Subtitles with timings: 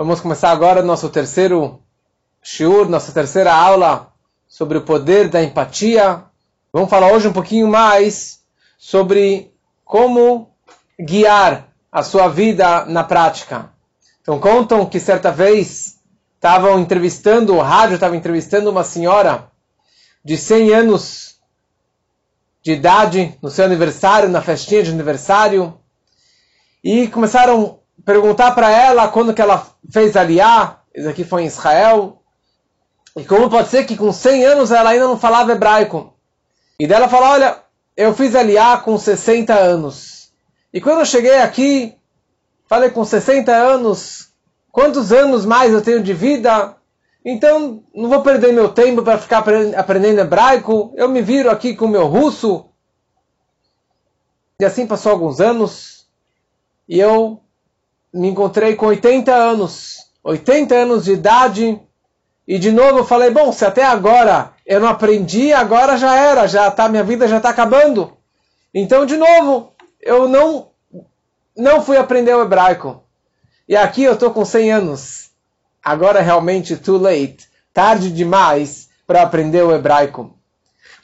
[0.00, 1.78] Vamos começar agora nosso terceiro
[2.42, 4.10] shiur, nossa terceira aula
[4.48, 6.24] sobre o poder da empatia.
[6.72, 8.40] Vamos falar hoje um pouquinho mais
[8.78, 9.52] sobre
[9.84, 10.48] como
[10.98, 13.74] guiar a sua vida na prática.
[14.22, 15.98] Então contam que certa vez
[16.34, 19.50] estavam entrevistando, o rádio estava entrevistando uma senhora
[20.24, 21.38] de 100 anos
[22.62, 25.78] de idade, no seu aniversário, na festinha de aniversário,
[26.82, 32.22] e começaram perguntar para ela quando que ela fez aliá, isso aqui foi em Israel,
[33.16, 36.14] e como pode ser que com 100 anos ela ainda não falava hebraico.
[36.78, 37.58] E dela falou, olha,
[37.96, 40.32] eu fiz aliá com 60 anos.
[40.72, 41.96] E quando eu cheguei aqui,
[42.66, 44.28] falei com 60 anos,
[44.70, 46.76] quantos anos mais eu tenho de vida?
[47.24, 49.44] Então, não vou perder meu tempo para ficar
[49.76, 50.92] aprendendo hebraico.
[50.94, 52.66] Eu me viro aqui com meu russo.
[54.58, 56.06] E assim passou alguns anos.
[56.88, 57.42] E eu
[58.12, 60.06] me encontrei com 80 anos.
[60.22, 61.80] 80 anos de idade.
[62.46, 66.70] E de novo falei, bom, se até agora eu não aprendi, agora já era, já
[66.70, 68.16] tá, minha vida já está acabando.
[68.74, 70.70] Então, de novo, eu não
[71.56, 73.02] não fui aprender o hebraico.
[73.68, 75.30] E aqui eu estou com 100 anos.
[75.82, 80.36] Agora realmente too late, tarde demais para aprender o hebraico.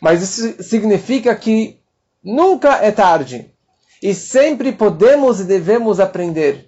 [0.00, 1.78] Mas isso significa que
[2.22, 3.50] nunca é tarde.
[4.03, 6.66] E sempre podemos e devemos aprender.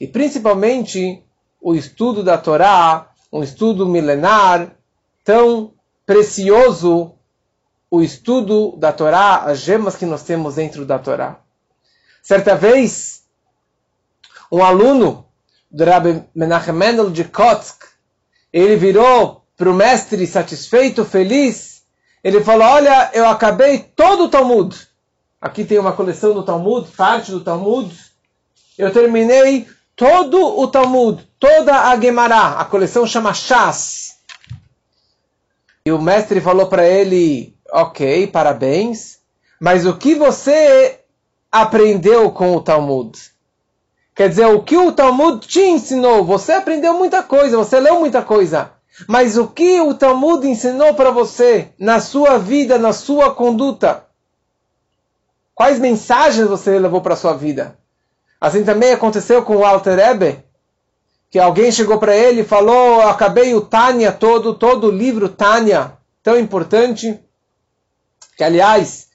[0.00, 1.22] E principalmente
[1.60, 4.72] o estudo da Torá, um estudo milenar,
[5.22, 5.72] tão
[6.04, 7.14] precioso,
[7.90, 11.40] o estudo da Torá, as gemas que nós temos dentro da Torá.
[12.22, 13.22] Certa vez,
[14.50, 15.26] um aluno
[15.70, 17.84] do Rabbi Menachem Mendel de Kotsk,
[18.52, 21.82] ele virou para o mestre satisfeito, feliz,
[22.22, 24.74] ele falou, olha, eu acabei todo o Talmud.
[25.40, 27.94] Aqui tem uma coleção do Talmud, parte do Talmud.
[28.78, 34.16] Eu terminei todo o Talmud, toda a Gemara, a coleção chama Shas.
[35.86, 39.18] E o mestre falou para ele, ok, parabéns,
[39.60, 41.00] mas o que você
[41.50, 43.18] aprendeu com o Talmud?
[44.14, 46.24] Quer dizer, o que o Talmud te ensinou?
[46.24, 48.72] Você aprendeu muita coisa, você leu muita coisa.
[49.08, 54.04] Mas o que o Talmud ensinou para você na sua vida, na sua conduta?
[55.52, 57.76] Quais mensagens você levou para a sua vida?
[58.44, 60.44] Assim também aconteceu com o Alter Ebe,
[61.30, 65.96] que alguém chegou para ele e falou: acabei o Tânia todo, todo o livro Tânia,
[66.22, 67.18] tão importante,
[68.36, 69.08] que aliás,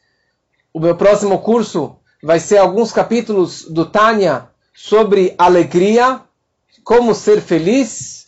[0.73, 6.21] o meu próximo curso vai ser alguns capítulos do Tânia sobre alegria,
[6.83, 8.25] como ser feliz.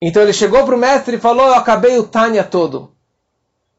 [0.00, 2.94] Então ele chegou para o mestre e falou: Eu acabei o Tânia todo.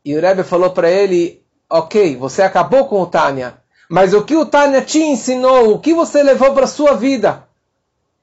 [0.04, 3.63] E o Rebbe falou para ele: Ok, você acabou com o Tânia,
[3.94, 7.48] mas o que o Tânia te ensinou, o que você levou para a sua vida?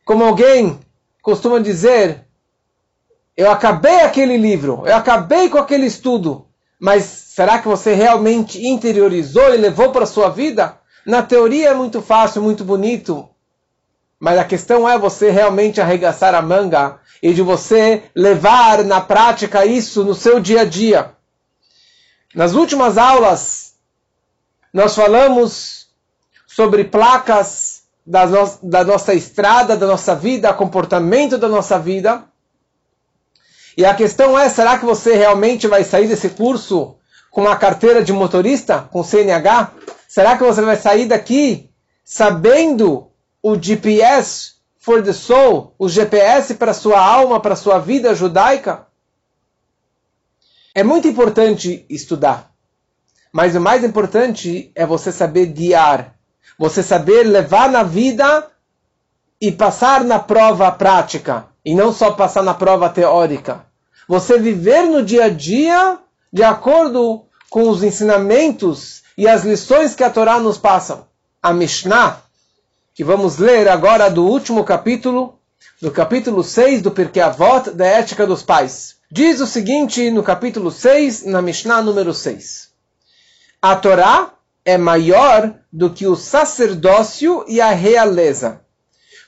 [0.04, 0.80] Como alguém
[1.22, 2.24] costuma dizer,
[3.36, 6.44] eu acabei aquele livro, eu acabei com aquele estudo,
[6.76, 10.76] mas será que você realmente interiorizou e levou para a sua vida?
[11.06, 13.28] Na teoria é muito fácil, muito bonito,
[14.18, 19.64] mas a questão é você realmente arregaçar a manga e de você levar na prática
[19.64, 21.12] isso no seu dia a dia.
[22.34, 23.69] Nas últimas aulas,
[24.72, 25.88] nós falamos
[26.46, 32.24] sobre placas da, no da nossa estrada, da nossa vida, comportamento da nossa vida.
[33.76, 36.96] E a questão é: será que você realmente vai sair desse curso
[37.30, 39.72] com uma carteira de motorista, com CNH?
[40.08, 41.70] Será que você vai sair daqui
[42.04, 43.08] sabendo
[43.42, 48.86] o GPS for the soul, o GPS para sua alma, para sua vida judaica?
[50.74, 52.49] É muito importante estudar,
[53.32, 56.14] mas o mais importante é você saber guiar,
[56.58, 58.48] você saber levar na vida
[59.40, 63.64] e passar na prova prática, e não só passar na prova teórica.
[64.08, 65.98] Você viver no dia a dia
[66.32, 71.06] de acordo com os ensinamentos e as lições que a Torá nos passa.
[71.42, 72.20] A Mishnah,
[72.94, 75.38] que vamos ler agora do último capítulo,
[75.80, 78.96] do capítulo 6 do Pirkei Avot, da Ética dos Pais.
[79.10, 82.69] Diz o seguinte no capítulo 6, na Mishnah número 6.
[83.62, 84.32] A Torá
[84.64, 88.62] é maior do que o sacerdócio e a realeza,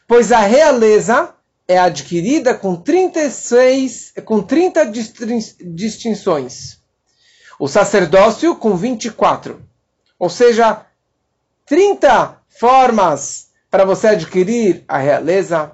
[0.08, 1.34] pois a realeza
[1.68, 4.90] é adquirida com 36, com 30
[5.60, 6.80] distinções.
[7.58, 9.62] O sacerdócio com 24.
[10.18, 10.86] Ou seja,
[11.66, 15.72] 30 formas para você adquirir a realeza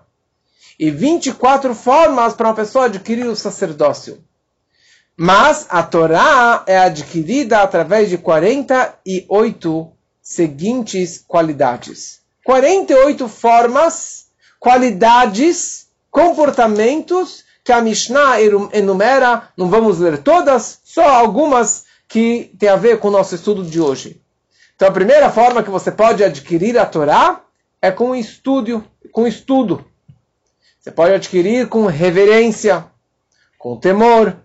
[0.78, 4.22] e 24 formas para uma pessoa adquirir o sacerdócio.
[5.20, 9.92] Mas a Torá é adquirida através de 48
[10.22, 12.20] seguintes qualidades.
[12.44, 14.26] 48 formas
[14.60, 18.40] qualidades, comportamentos que a Mishnah
[18.72, 23.64] enumera, não vamos ler todas, só algumas que tem a ver com o nosso estudo
[23.64, 24.22] de hoje.
[24.76, 27.40] Então a primeira forma que você pode adquirir a Torá
[27.82, 29.84] é com estudo, com estudo.
[30.78, 32.86] Você pode adquirir com reverência,
[33.58, 34.36] com temor,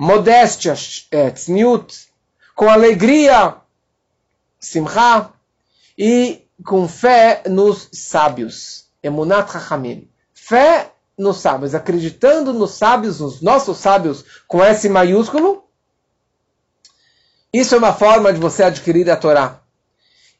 [0.00, 0.72] modéstia,
[1.10, 2.08] é, tzniut,
[2.54, 3.56] com alegria,
[4.58, 5.28] simcha,
[5.98, 10.08] e com fé nos sábios, emunat chachamim.
[10.32, 15.64] Fé nos sábios, acreditando nos sábios, nos nossos sábios, com S maiúsculo.
[17.52, 19.60] Isso é uma forma de você adquirir a Torá.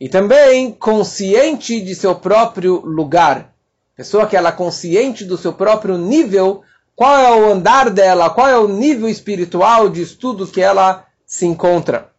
[0.00, 3.52] E também consciente de seu próprio lugar.
[3.94, 6.62] Pessoa que ela é consciente do seu próprio nível,
[7.00, 11.47] qual é o andar dela, qual é o nível espiritual de estudo que ela se
[11.47, 12.12] encontra.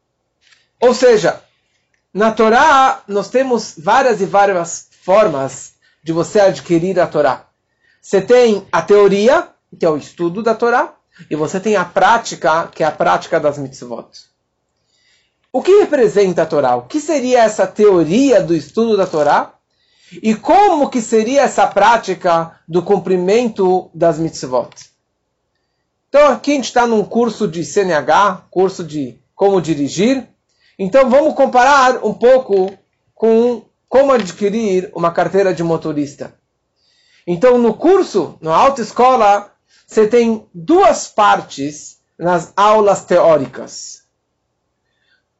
[0.79, 1.39] Ou seja,
[2.11, 5.73] na Torá nós temos várias e várias formas
[6.03, 7.45] de você adquirir a Torá.
[8.01, 9.49] Você tem a teoria,
[9.79, 10.95] que é o estudo da Torá,
[11.29, 14.09] e você tem a prática, que é a prática das mitzvot.
[15.53, 16.75] O que representa a Torá?
[16.75, 19.53] O que seria essa teoria do estudo da Torá?
[20.21, 24.91] E como que seria essa prática do cumprimento das mitzvot?
[26.09, 30.27] Então aqui a gente está num curso de CNH, curso de como dirigir.
[30.77, 32.77] Então vamos comparar um pouco
[33.13, 36.33] com como adquirir uma carteira de motorista.
[37.27, 39.53] Então, no curso, na autoescola,
[39.85, 44.03] você tem duas partes nas aulas teóricas.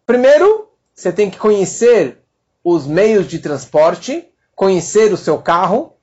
[0.05, 2.17] Primeiro, você tem que conhecer
[2.61, 4.27] os meios de transporte,
[4.61, 5.93] conhecer o seu carro,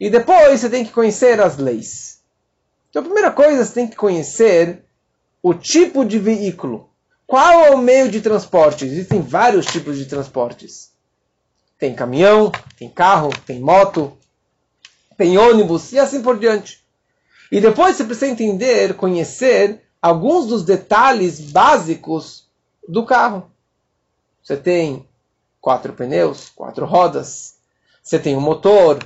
[0.00, 2.22] e depois você tem que conhecer as leis.
[2.88, 4.82] Então, a primeira coisa, você tem que conhecer
[5.42, 6.88] o tipo de veículo.
[7.26, 8.86] Qual é o meio de transporte?
[8.86, 10.92] Existem vários tipos de transportes.
[11.78, 14.16] Tem caminhão, tem carro, tem moto,
[15.18, 16.82] tem ônibus e assim por diante.
[17.52, 22.48] E depois você precisa entender, conhecer alguns dos detalhes básicos
[22.88, 23.50] do carro.
[24.42, 25.06] Você tem
[25.60, 27.59] quatro pneus, quatro rodas,
[28.02, 28.98] você tem um motor,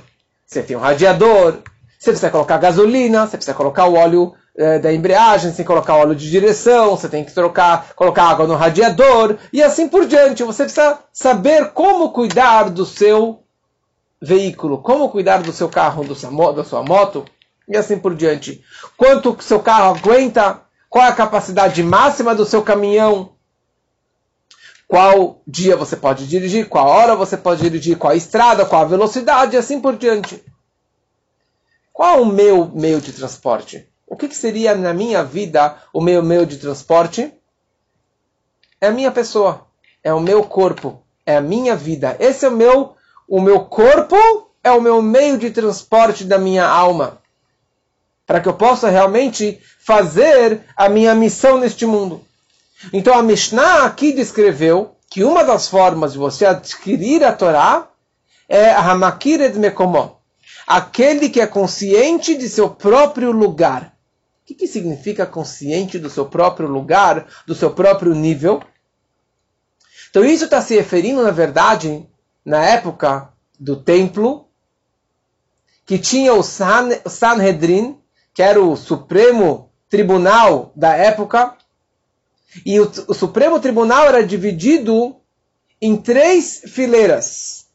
[0.45, 1.59] você tem um radiador,
[1.99, 5.71] você precisa colocar gasolina, você precisa colocar o óleo é, da embreagem, você tem que
[5.71, 10.05] colocar óleo de direção, você tem que trocar, colocar água no radiador e assim por
[10.05, 10.43] diante.
[10.43, 13.43] Você precisa saber como cuidar do seu
[14.21, 17.25] veículo, como cuidar do seu carro, do seu, da sua moto
[17.67, 18.63] e assim por diante.
[18.95, 23.34] Quanto seu carro aguenta, qual é a capacidade máxima do seu caminhão,
[24.87, 29.55] qual dia você pode dirigir, qual hora você pode dirigir, qual estrada, qual a velocidade
[29.55, 30.43] e assim por diante.
[31.91, 33.87] Qual o meu meio de transporte?
[34.05, 37.33] O que, que seria na minha vida o meu meio de transporte?
[38.79, 39.65] É a minha pessoa,
[40.03, 42.15] é o meu corpo, é a minha vida.
[42.19, 42.95] Esse é o meu
[43.27, 44.15] o meu corpo
[44.63, 47.17] é o meu meio de transporte da minha alma.
[48.25, 52.23] Para que eu possa realmente fazer a minha missão neste mundo.
[52.91, 57.89] Então a Mishnah aqui descreveu que uma das formas de você adquirir a Torá
[58.47, 60.17] é Hamakired Mekomó.
[60.67, 63.95] Aquele que é consciente de seu próprio lugar.
[64.41, 68.61] O que, que significa consciente do seu próprio lugar, do seu próprio nível?
[70.09, 72.07] Então isso está se referindo, na verdade,
[72.43, 73.29] na época
[73.59, 74.47] do templo,
[75.85, 77.99] que tinha o Sanhedrin,
[78.33, 81.55] que era o Supremo Tribunal da época,
[82.63, 85.15] e o, o Supremo Tribunal era dividido
[85.81, 87.65] em três fileiras.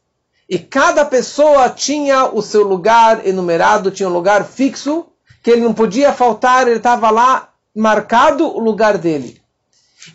[0.49, 5.07] E cada pessoa tinha o seu lugar enumerado, tinha um lugar fixo,
[5.41, 9.41] que ele não podia faltar, ele estava lá marcado o lugar dele.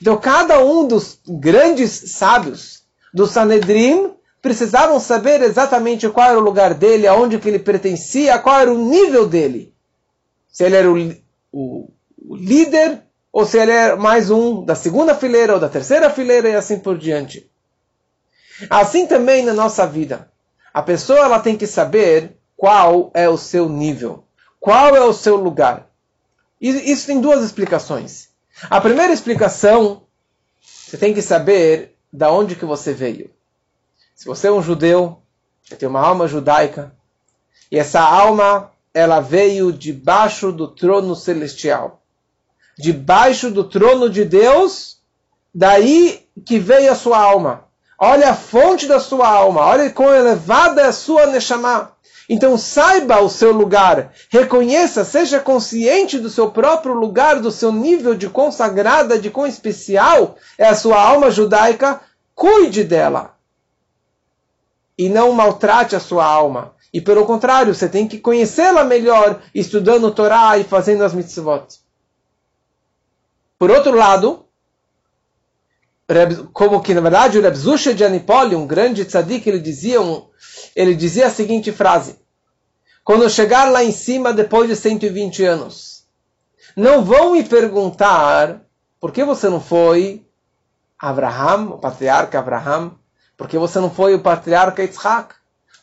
[0.01, 2.83] Então cada um dos grandes sábios
[3.15, 8.61] do Sanedrim precisavam saber exatamente qual era o lugar dele, aonde que ele pertencia, qual
[8.61, 9.75] era o nível dele.
[10.53, 11.15] Se ele era o,
[11.51, 11.91] o,
[12.29, 13.06] o líder
[13.37, 16.79] ou se ele era mais um da segunda fileira ou da terceira fileira e assim
[16.79, 17.47] por diante.
[18.71, 20.33] Assim também na nossa vida.
[20.73, 24.25] A pessoa ela tem que saber qual é o seu nível,
[24.59, 25.91] qual é o seu lugar.
[26.59, 28.31] Isso tem duas explicações.
[28.71, 30.05] A primeira explicação,
[30.63, 33.31] você tem que saber da onde que você veio.
[34.15, 35.21] Se você é um judeu,
[35.63, 36.91] você tem uma alma judaica,
[37.71, 42.01] e essa alma, ela veio debaixo do trono celestial.
[42.79, 44.99] Debaixo do trono de Deus,
[45.55, 47.65] daí que veio a sua alma.
[47.99, 51.93] Olha a fonte da sua alma, olha quão elevada é a sua Neshama.
[52.29, 58.15] Então saiba o seu lugar, reconheça, seja consciente do seu próprio lugar, do seu nível
[58.15, 62.01] de consagrada, de quão especial é a sua alma judaica,
[62.35, 63.37] cuide dela
[64.99, 66.73] e não maltrate a sua alma.
[66.93, 71.67] E pelo contrário, você tem que conhecê-la melhor, estudando Torá e fazendo as mitzvot.
[73.59, 74.47] Por outro lado,
[76.53, 80.29] como que na verdade o Reb Zusha de Anipoli, um grande tzadik, ele dizia, um,
[80.75, 82.19] ele dizia a seguinte frase:
[83.03, 86.07] Quando eu chegar lá em cima depois de 120 anos,
[86.77, 88.61] não vão me perguntar
[89.01, 90.27] por que você não foi
[90.99, 92.93] Abraham, o patriarca Abraham,
[93.37, 95.35] por que você não foi o patriarca Yitzhak,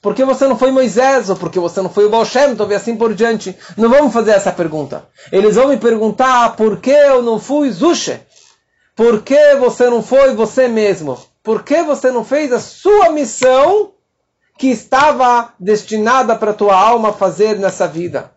[0.04, 2.58] por que você não foi Moisés, ou por que você não foi o Baal Shem
[2.58, 3.58] Tov, e assim por diante.
[3.78, 5.08] Não vamos fazer essa pergunta.
[5.32, 8.20] Eles vão me perguntar por que eu não fui Zushe,
[8.98, 11.18] por que você não foi você mesmo?
[11.42, 13.94] Por que você não fez a sua missão
[14.58, 18.34] que estava destinada para a tua alma fazer nessa vida?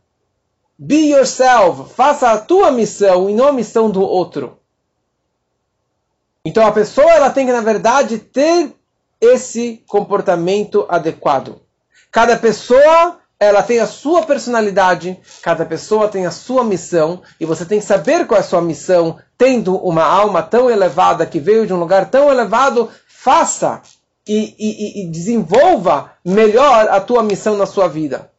[0.78, 1.92] Be yourself.
[1.94, 4.56] Faça a tua missão e não a missão do outro.
[6.44, 8.73] Então a pessoa ela tem que, na verdade, ter
[9.33, 11.61] esse comportamento adequado.
[12.11, 17.66] Cada pessoa ela tem a sua personalidade, cada pessoa tem a sua missão, e você
[17.66, 21.66] tem que saber qual é a sua missão, tendo uma alma tão elevada, que veio
[21.66, 23.83] de um lugar tão elevado, faça
[24.26, 28.30] e, e, e desenvolva melhor a tua missão na sua vida.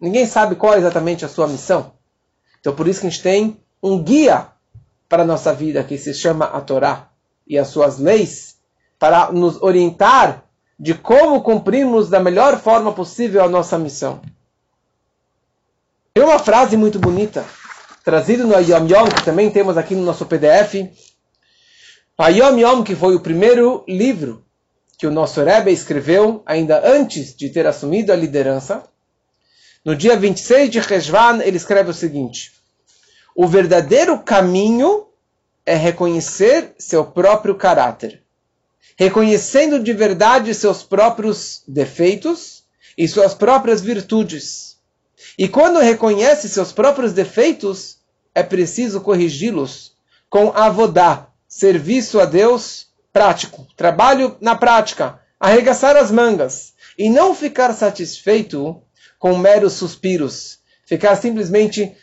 [0.00, 1.92] Ninguém sabe qual é exatamente a sua missão.
[2.60, 4.46] Então por isso que a gente tem um guia
[5.08, 7.08] para a nossa vida, que se chama a Torá,
[7.46, 8.53] e as suas leis,
[9.04, 10.44] para nos orientar
[10.80, 14.22] de como cumprirmos da melhor forma possível a nossa missão.
[16.14, 17.44] Tem uma frase muito bonita,
[18.02, 20.88] trazida no Ayom Yom, que também temos aqui no nosso PDF.
[22.16, 24.42] Ayom Yom, que foi o primeiro livro
[24.96, 28.84] que o nosso Rebbe escreveu, ainda antes de ter assumido a liderança.
[29.84, 32.52] No dia 26 de Rejvan, ele escreve o seguinte:
[33.36, 35.08] O verdadeiro caminho
[35.66, 38.23] é reconhecer seu próprio caráter,
[38.96, 42.64] reconhecendo de verdade seus próprios defeitos
[42.96, 44.76] e suas próprias virtudes.
[45.38, 47.98] E quando reconhece seus próprios defeitos,
[48.34, 49.92] é preciso corrigi-los
[50.28, 57.72] com avodá, serviço a Deus prático, trabalho na prática, arregaçar as mangas e não ficar
[57.72, 58.82] satisfeito
[59.18, 61.96] com meros suspiros, ficar simplesmente,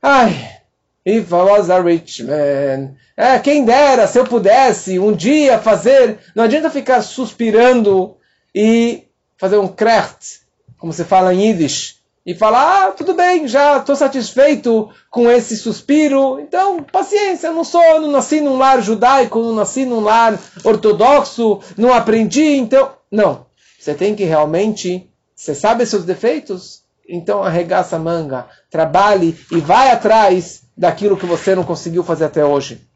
[0.00, 0.57] ai,
[1.04, 6.18] if I was a rich man, é, quem dera se eu pudesse um dia fazer,
[6.34, 8.16] não adianta ficar suspirando
[8.54, 9.04] e
[9.36, 10.40] fazer um krecht,
[10.78, 15.56] como se fala em Yiddish, e falar, ah, tudo bem, já estou satisfeito com esse
[15.56, 21.60] suspiro, então paciência, não sou, não nasci num lar judaico, não nasci num lar ortodoxo,
[21.74, 23.46] não aprendi, então, não.
[23.78, 29.90] Você tem que realmente, você sabe seus defeitos, então arregaça a manga, trabalhe e vai
[29.90, 32.86] atrás daquilo que você não conseguiu fazer até hoje.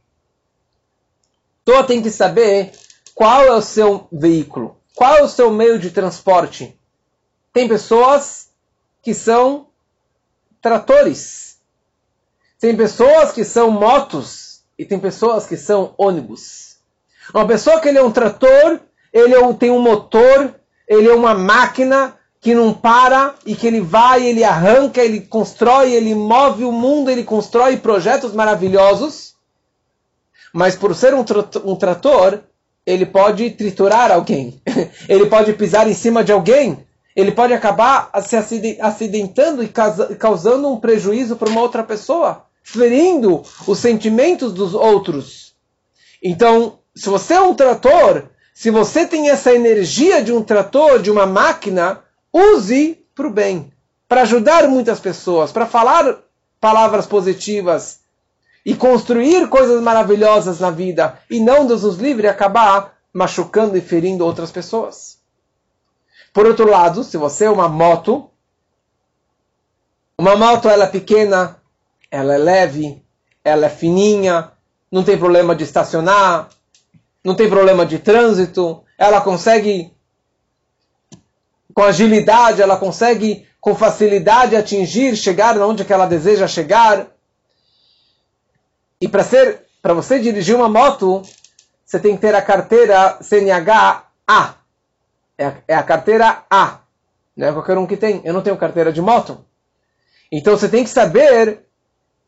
[1.62, 2.72] Então tem que saber
[3.14, 6.78] qual é o seu veículo, qual é o seu meio de transporte.
[7.52, 8.50] Tem pessoas
[9.00, 9.68] que são
[10.60, 11.58] tratores.
[12.60, 16.76] Tem pessoas que são motos e tem pessoas que são ônibus.
[17.34, 18.80] Uma pessoa que ele é um trator,
[19.12, 20.54] ele é tem um motor,
[20.86, 25.94] ele é uma máquina que não para e que ele vai, ele arranca, ele constrói,
[25.94, 29.34] ele move o mundo, ele constrói projetos maravilhosos.
[30.52, 31.24] Mas por ser um,
[31.64, 32.40] um trator,
[32.84, 34.60] ele pode triturar alguém.
[35.08, 36.84] ele pode pisar em cima de alguém
[37.14, 38.36] ele pode acabar se
[38.80, 39.68] acidentando e
[40.18, 45.54] causando um prejuízo para uma outra pessoa, ferindo os sentimentos dos outros.
[46.22, 51.10] Então, se você é um trator, se você tem essa energia de um trator, de
[51.10, 53.72] uma máquina, use para o bem,
[54.08, 56.18] para ajudar muitas pessoas, para falar
[56.60, 58.00] palavras positivas
[58.64, 64.24] e construir coisas maravilhosas na vida, e não Deus nos livre acabar machucando e ferindo
[64.24, 65.18] outras pessoas.
[66.32, 68.30] Por outro lado, se você é uma moto,
[70.16, 71.60] uma moto ela é pequena,
[72.10, 73.02] ela é leve,
[73.44, 74.52] ela é fininha,
[74.90, 76.48] não tem problema de estacionar,
[77.24, 79.91] não tem problema de trânsito, ela consegue
[81.74, 87.08] com agilidade, ela consegue com facilidade atingir, chegar onde que ela deseja chegar.
[89.00, 91.22] E para ser, para você dirigir uma moto,
[91.84, 94.54] você tem que ter a carteira CNH A.
[95.38, 96.80] É a, é a carteira A.
[97.36, 98.20] Não é qualquer um que tem.
[98.24, 99.44] Eu não tenho carteira de moto.
[100.30, 101.66] Então você tem que saber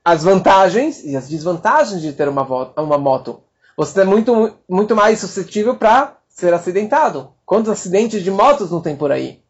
[0.04, 2.44] as vantagens e as desvantagens de ter uma,
[2.76, 3.42] uma moto.
[3.76, 7.33] Você é muito, muito mais suscetível para ser acidentado.
[7.46, 9.42] Quantos acidentes de motos não tem por aí?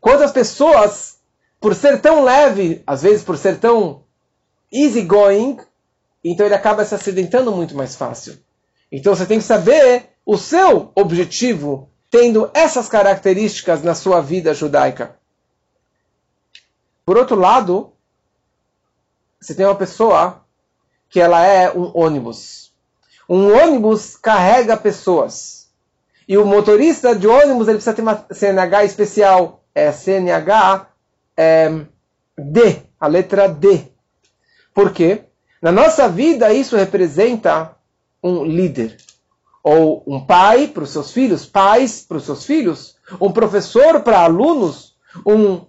[0.00, 1.18] Quantas pessoas,
[1.60, 4.04] por ser tão leve, às vezes por ser tão
[4.72, 5.58] easygoing,
[6.22, 8.38] então ele acaba se acidentando muito mais fácil.
[8.90, 15.16] Então você tem que saber o seu objetivo tendo essas características na sua vida judaica.
[17.04, 17.92] Por outro lado,
[19.40, 20.44] você tem uma pessoa
[21.08, 22.72] que ela é um ônibus.
[23.28, 25.57] Um ônibus carrega pessoas.
[26.28, 29.64] E o motorista de ônibus ele precisa ter uma CNH especial.
[29.74, 30.86] É CNH
[31.34, 31.70] é,
[32.36, 33.84] D, a letra D.
[34.74, 35.22] Por quê?
[35.62, 37.74] Na nossa vida, isso representa
[38.22, 38.98] um líder.
[39.62, 44.20] Ou um pai para os seus filhos, pais para os seus filhos, um professor para
[44.20, 45.62] alunos, um,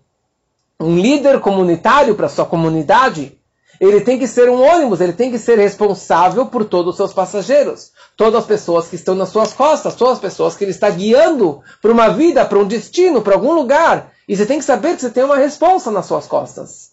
[0.80, 3.39] um líder comunitário para sua comunidade.
[3.80, 7.14] Ele tem que ser um ônibus, ele tem que ser responsável por todos os seus
[7.14, 7.94] passageiros.
[8.18, 11.62] Todas as pessoas que estão nas suas costas, todas as pessoas que ele está guiando
[11.82, 14.12] para uma vida, para um destino, para algum lugar.
[14.28, 16.92] E você tem que saber que você tem uma responsa nas suas costas.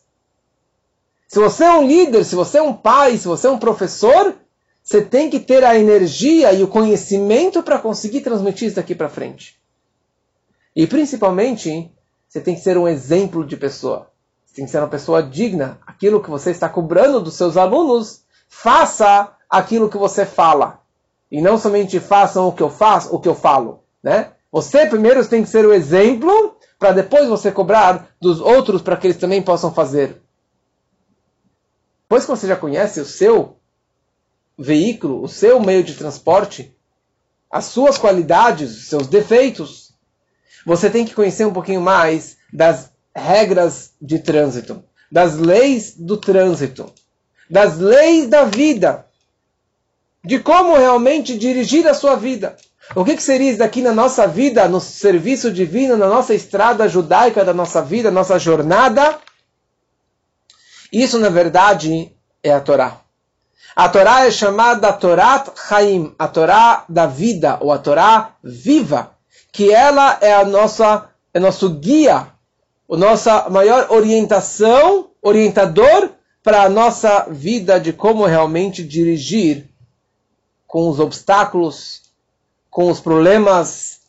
[1.26, 4.34] Se você é um líder, se você é um pai, se você é um professor,
[4.80, 9.08] você tem que ter a energia e o conhecimento para conseguir transmitir isso daqui para
[9.08, 9.58] frente.
[10.74, 11.90] E principalmente,
[12.28, 14.08] você tem que ser um exemplo de pessoa.
[14.56, 15.78] Tem que ser uma pessoa digna.
[15.86, 20.80] Aquilo que você está cobrando dos seus alunos, faça aquilo que você fala.
[21.30, 24.32] E não somente façam o que eu faço, o que eu falo, né?
[24.50, 29.08] Você primeiro tem que ser o exemplo para depois você cobrar dos outros para que
[29.08, 30.22] eles também possam fazer.
[32.04, 33.58] Depois que você já conhece o seu
[34.56, 36.74] veículo, o seu meio de transporte,
[37.50, 39.92] as suas qualidades, os seus defeitos,
[40.64, 46.92] você tem que conhecer um pouquinho mais das regras de trânsito, das leis do trânsito,
[47.48, 49.06] das leis da vida,
[50.22, 52.56] de como realmente dirigir a sua vida.
[52.94, 56.88] O que, que seria isso daqui na nossa vida, no serviço divino, na nossa estrada
[56.88, 59.18] judaica da nossa vida, nossa jornada?
[60.92, 63.00] Isso, na verdade, é a Torá.
[63.74, 69.12] A Torá é chamada Torat Chaim, a Torá da vida, ou a Torá viva,
[69.52, 72.28] que ela é a nossa, é nosso guia,
[72.88, 76.10] a nossa maior orientação, orientador
[76.42, 79.68] para a nossa vida de como realmente dirigir
[80.66, 82.02] com os obstáculos,
[82.70, 84.00] com os problemas,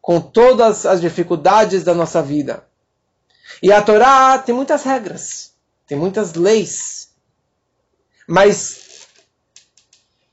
[0.00, 2.64] com todas as dificuldades da nossa vida.
[3.62, 5.52] E a Torá tem muitas regras.
[5.86, 7.10] Tem muitas leis.
[8.26, 9.06] Mas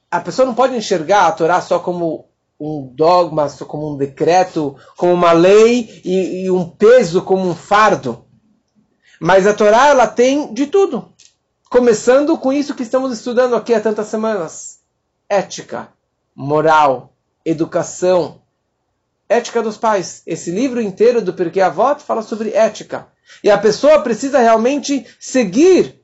[0.10, 2.31] a pessoa não pode enxergar a Torá só como
[2.62, 8.26] um dogma, como um decreto, como uma lei e, e um peso, como um fardo.
[9.19, 11.12] Mas a Torá ela tem de tudo.
[11.69, 14.80] Começando com isso que estamos estudando aqui há tantas semanas:
[15.28, 15.89] ética,
[16.36, 18.41] moral, educação,
[19.28, 20.21] ética dos pais.
[20.28, 23.08] Esse livro inteiro do Porquê Avot fala sobre ética.
[23.43, 26.00] E a pessoa precisa realmente seguir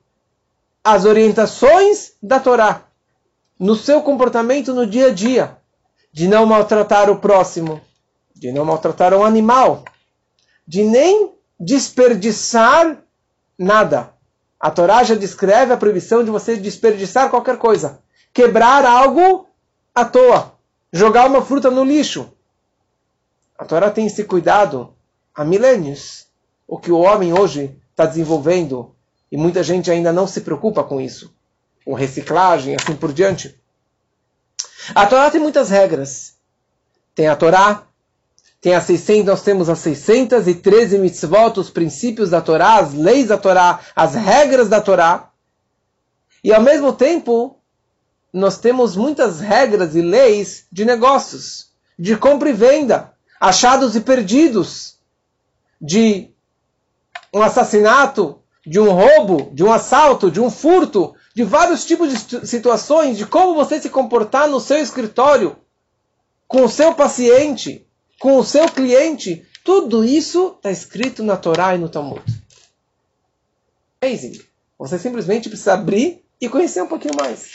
[0.82, 2.84] as orientações da Torá
[3.58, 5.58] no seu comportamento no dia a dia,
[6.12, 7.80] de não maltratar o próximo,
[8.34, 9.84] de não maltratar um animal,
[10.66, 12.98] de nem desperdiçar
[13.58, 14.12] nada.
[14.60, 18.00] A Torá já descreve a proibição de você desperdiçar qualquer coisa,
[18.32, 19.46] quebrar algo
[19.94, 20.54] à toa,
[20.92, 22.32] jogar uma fruta no lixo.
[23.56, 24.94] A Torá tem esse cuidado
[25.34, 26.26] há milênios
[26.66, 28.94] o que o homem hoje está desenvolvendo
[29.32, 31.34] e muita gente ainda não se preocupa com isso,
[31.84, 33.58] com reciclagem, assim por diante.
[34.94, 36.34] A Torá tem muitas regras.
[37.14, 37.84] Tem a Torá,
[38.60, 43.36] tem as 600, nós temos as 613 mitzvot, os princípios da Torá, as leis da
[43.36, 45.30] Torá, as regras da Torá.
[46.42, 47.58] E ao mesmo tempo,
[48.32, 54.96] nós temos muitas regras e leis de negócios, de compra e venda, achados e perdidos,
[55.80, 56.30] de
[57.32, 62.48] um assassinato, de um roubo, de um assalto, de um furto, de vários tipos de
[62.48, 65.56] situações, de como você se comportar no seu escritório,
[66.48, 67.86] com o seu paciente,
[68.18, 69.46] com o seu cliente.
[69.62, 72.24] Tudo isso está escrito na Torá e no Talmud.
[74.02, 74.40] Amazing.
[74.80, 77.52] Você simplesmente precisa abrir e conhecer um pouquinho mais.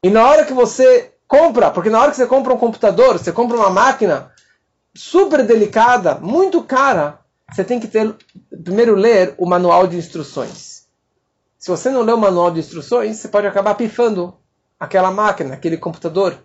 [0.00, 3.32] E na hora que você compra, porque na hora que você compra um computador, você
[3.32, 4.32] compra uma máquina
[4.94, 7.18] super delicada, muito cara,
[7.50, 8.14] você tem que ter,
[8.62, 10.73] primeiro ler o manual de instruções.
[11.64, 14.36] Se você não lê o manual de instruções, você pode acabar pifando
[14.78, 16.38] aquela máquina, aquele computador.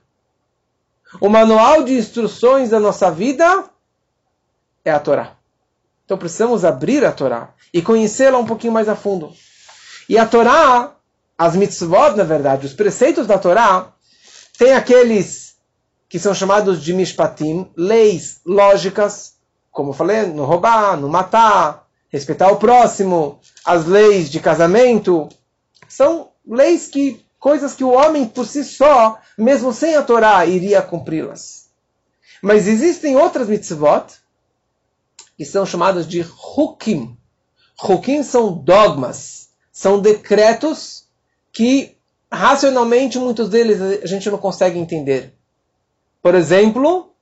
[1.20, 3.66] O manual de instruções da nossa vida
[4.86, 5.36] é a Torá.
[6.06, 9.34] Então precisamos abrir a Torá e conhecê-la um pouquinho mais a fundo.
[10.08, 10.96] E a Torá,
[11.38, 13.92] as mitzvot, na verdade, os preceitos da Torá,
[14.58, 15.58] tem aqueles
[16.08, 19.34] que são chamados de mishpatim, leis lógicas,
[19.70, 25.30] como eu falei, não roubar, não matar, respeitar o próximo, as leis de casamento,
[25.88, 30.82] são leis que, coisas que o homem por si só, mesmo sem a Torá, iria
[30.82, 31.70] cumpri-las.
[32.42, 34.08] Mas existem outras mitzvot,
[35.38, 37.16] que são chamadas de hukim.
[37.80, 41.08] Hukim são dogmas, são decretos
[41.52, 41.96] que
[42.32, 45.36] racionalmente muitos deles a gente não consegue entender.
[46.24, 47.14] Por exemplo,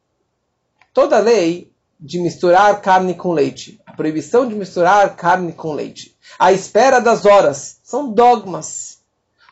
[0.93, 6.51] toda lei de misturar carne com leite, a proibição de misturar carne com leite, a
[6.51, 8.97] espera das horas, são dogmas.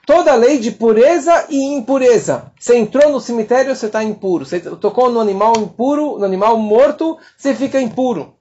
[0.05, 2.51] Toda lei de pureza e impureza.
[2.59, 4.45] Você entrou no cemitério, você está impuro.
[4.45, 8.35] Você tocou no animal impuro, no animal morto, você fica impuro.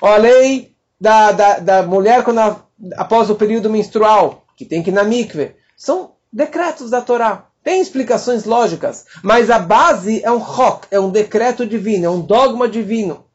[0.00, 2.62] Ou a lei da, da, da mulher quando a,
[2.96, 5.54] após o período menstrual, que tem que ir na mikve.
[5.76, 7.46] São decretos da Torá.
[7.62, 12.20] Tem explicações lógicas, mas a base é um rock, é um decreto divino, é um
[12.20, 13.25] dogma divino.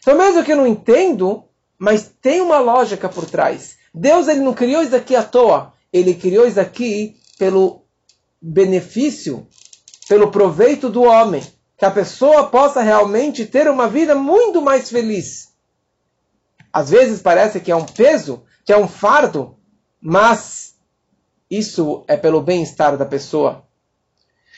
[0.00, 1.44] Então, mesmo que eu não entendo,
[1.78, 3.76] mas tem uma lógica por trás.
[3.94, 5.72] Deus ele não criou isso aqui à toa.
[5.92, 7.82] Ele criou isso aqui pelo
[8.40, 9.46] benefício,
[10.08, 11.42] pelo proveito do homem.
[11.76, 15.52] Que a pessoa possa realmente ter uma vida muito mais feliz.
[16.72, 19.56] Às vezes parece que é um peso, que é um fardo,
[20.00, 20.74] mas
[21.50, 23.64] isso é pelo bem-estar da pessoa.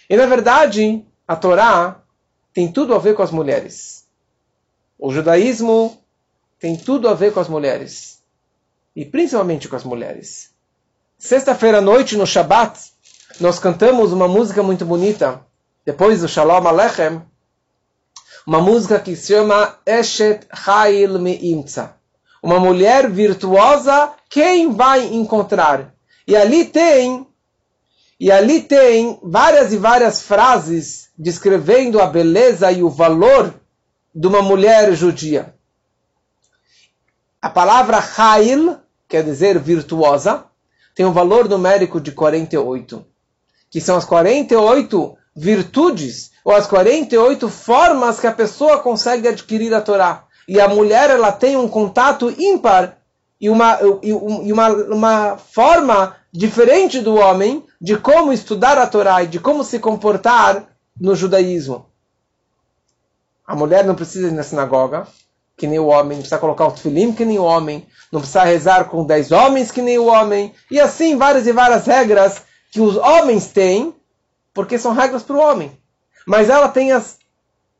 [0.08, 2.02] E na verdade, a Torá
[2.52, 3.99] tem tudo a ver com as mulheres.
[5.02, 5.98] O judaísmo
[6.58, 8.18] tem tudo a ver com as mulheres.
[8.94, 10.50] E principalmente com as mulheres.
[11.16, 12.78] Sexta-feira à noite, no Shabat,
[13.40, 15.40] nós cantamos uma música muito bonita.
[15.86, 17.22] Depois do Shalom Alechem,
[18.46, 21.94] uma música que se chama Eshet Chayil Meimtza.
[22.42, 25.94] Uma mulher virtuosa, quem vai encontrar?
[26.26, 27.26] E ali tem,
[28.18, 33.54] e ali tem várias e várias frases descrevendo a beleza e o valor
[34.14, 35.54] de uma mulher judia.
[37.40, 40.44] A palavra Hail, quer dizer virtuosa,
[40.94, 43.04] tem um valor numérico de 48,
[43.70, 49.80] que são as 48 virtudes ou as 48 formas que a pessoa consegue adquirir a
[49.80, 50.24] Torá.
[50.46, 52.98] E a mulher ela tem um contato ímpar
[53.40, 59.26] e uma, e uma, uma forma diferente do homem de como estudar a Torá e
[59.26, 60.68] de como se comportar
[61.00, 61.89] no judaísmo.
[63.50, 65.08] A mulher não precisa ir na sinagoga,
[65.56, 68.44] que nem o homem, não precisa colocar o tefilim que nem o homem, não precisa
[68.44, 72.80] rezar com dez homens que nem o homem, e assim várias e várias regras que
[72.80, 73.92] os homens têm,
[74.54, 75.76] porque são regras para o homem.
[76.24, 77.18] Mas ela tem as,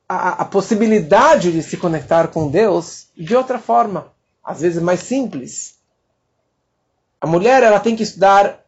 [0.09, 5.77] a, a possibilidade de se conectar com Deus de outra forma às vezes mais simples.
[7.21, 8.67] A mulher ela tem que estudar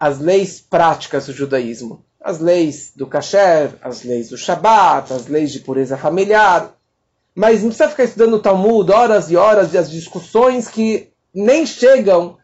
[0.00, 5.52] as leis práticas do judaísmo, as leis do kasher, as leis do Shabat, as leis
[5.52, 6.72] de pureza familiar.
[7.34, 11.64] Mas não precisa ficar estudando o Talmud horas e horas e as discussões que nem
[11.64, 12.36] chegam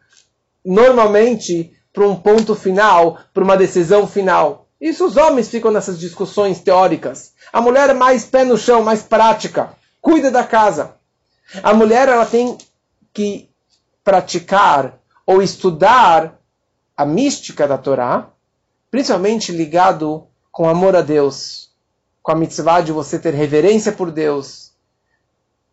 [0.63, 4.67] normalmente para um ponto final, para uma decisão final.
[4.79, 7.33] Isso os homens ficam nessas discussões teóricas.
[7.51, 10.95] A mulher é mais pé no chão, mais prática, cuida da casa.
[11.63, 12.57] A mulher ela tem
[13.13, 13.49] que
[14.03, 16.39] praticar ou estudar
[16.95, 18.29] a mística da Torá,
[18.95, 21.69] principalmente ligado com amor a Deus,
[22.23, 24.71] com a mitzvah de você ter reverência por Deus.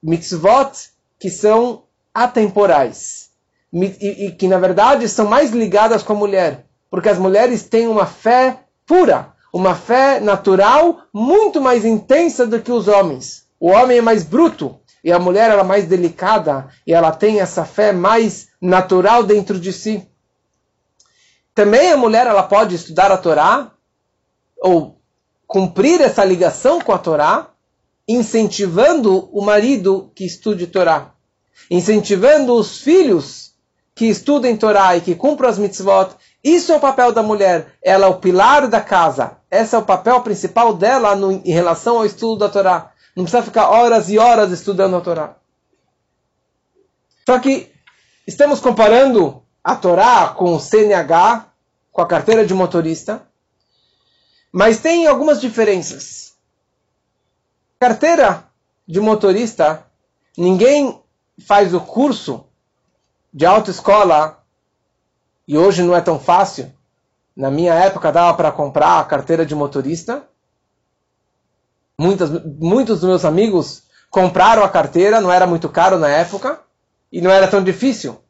[0.02, 0.72] Mitzvot
[1.20, 3.30] que são atemporais
[3.72, 7.87] e, e que na verdade são mais ligadas com a mulher, porque as mulheres têm
[7.87, 13.44] uma fé pura, uma fé natural muito mais intensa do que os homens.
[13.61, 17.38] O homem é mais bruto, e a mulher ela é mais delicada e ela tem
[17.38, 20.08] essa fé mais natural dentro de si.
[21.54, 23.70] Também a mulher ela pode estudar a Torá
[24.60, 24.98] ou
[25.46, 27.48] cumprir essa ligação com a Torá,
[28.08, 31.10] incentivando o marido que estude Torá,
[31.70, 33.52] incentivando os filhos
[33.94, 36.16] que estudem Torá e que cumpram as mitzvot.
[36.42, 37.74] Isso é o papel da mulher.
[37.82, 39.36] Ela é o pilar da casa.
[39.50, 42.92] Esse é o papel principal dela no, em relação ao estudo da Torá.
[43.14, 45.36] Não precisa ficar horas e horas estudando a Torá.
[47.26, 47.70] Só que
[48.26, 51.46] estamos comparando a Torá com o CNH,
[51.90, 53.27] com a carteira de motorista,
[54.51, 56.35] mas tem algumas diferenças.
[57.79, 58.44] Carteira
[58.87, 59.87] de motorista,
[60.37, 61.01] ninguém
[61.46, 62.46] faz o curso
[63.33, 64.42] de autoescola
[65.46, 66.72] e hoje não é tão fácil.
[67.35, 70.29] Na minha época dava para comprar a carteira de motorista
[71.98, 76.61] Muitas, muitos dos meus amigos compraram a carteira, não era muito caro na época
[77.11, 78.21] e não era tão difícil.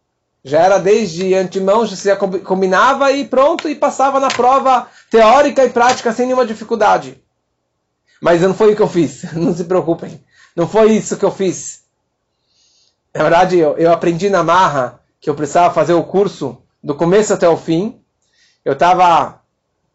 [0.45, 5.71] Já era desde antemão, já se combinava e pronto, e passava na prova teórica e
[5.71, 7.23] prática sem nenhuma dificuldade.
[8.21, 10.23] Mas não foi o que eu fiz, não se preocupem.
[10.55, 11.83] Não foi isso que eu fiz.
[13.15, 17.33] Na verdade, eu, eu aprendi na marra que eu precisava fazer o curso do começo
[17.33, 18.01] até o fim.
[18.65, 19.41] Eu estava,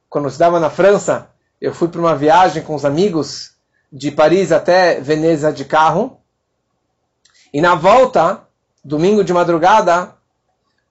[0.10, 1.29] quando eu estudava na França,
[1.60, 3.51] eu fui para uma viagem com os amigos
[3.91, 6.19] de Paris até Veneza de carro.
[7.53, 8.43] E na volta,
[8.83, 10.16] domingo de madrugada,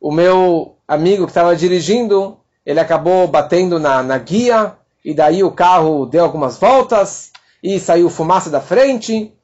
[0.06, 5.50] o meu amigo que estava dirigindo, ele acabou batendo na, na guia, e daí o
[5.50, 9.34] carro deu algumas voltas, e saiu fumaça da frente,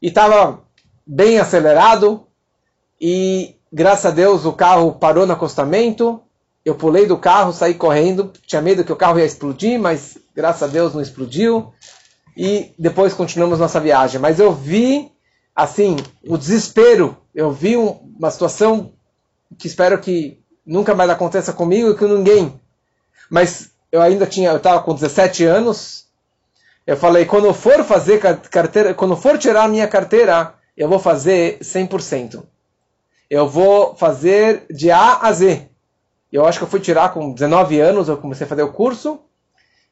[0.00, 0.62] e estava
[1.04, 2.28] bem acelerado,
[3.00, 6.22] e graças a Deus o carro parou no acostamento,
[6.64, 10.62] eu pulei do carro, saí correndo, tinha medo que o carro ia explodir, mas graças
[10.62, 11.72] a Deus não explodiu,
[12.36, 14.20] e depois continuamos nossa viagem.
[14.20, 15.10] Mas eu vi,
[15.56, 18.92] assim, o desespero, eu vi uma situação
[19.58, 22.60] que espero que nunca mais aconteça comigo e com ninguém.
[23.30, 26.06] Mas eu ainda tinha, eu estava com 17 anos.
[26.86, 31.58] Eu falei, quando for fazer carteira, quando for tirar a minha carteira, eu vou fazer
[31.60, 32.42] 100%.
[33.30, 35.68] Eu vou fazer de A a Z.
[36.30, 39.20] Eu acho que eu fui tirar com 19 anos, eu comecei a fazer o curso.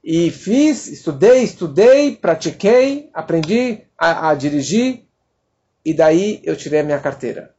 [0.03, 5.05] E fiz, estudei, estudei, pratiquei, aprendi a, a dirigir.
[5.85, 7.55] E daí eu tirei a minha carteira.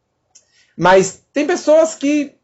[0.77, 2.35] Mas tem pessoas que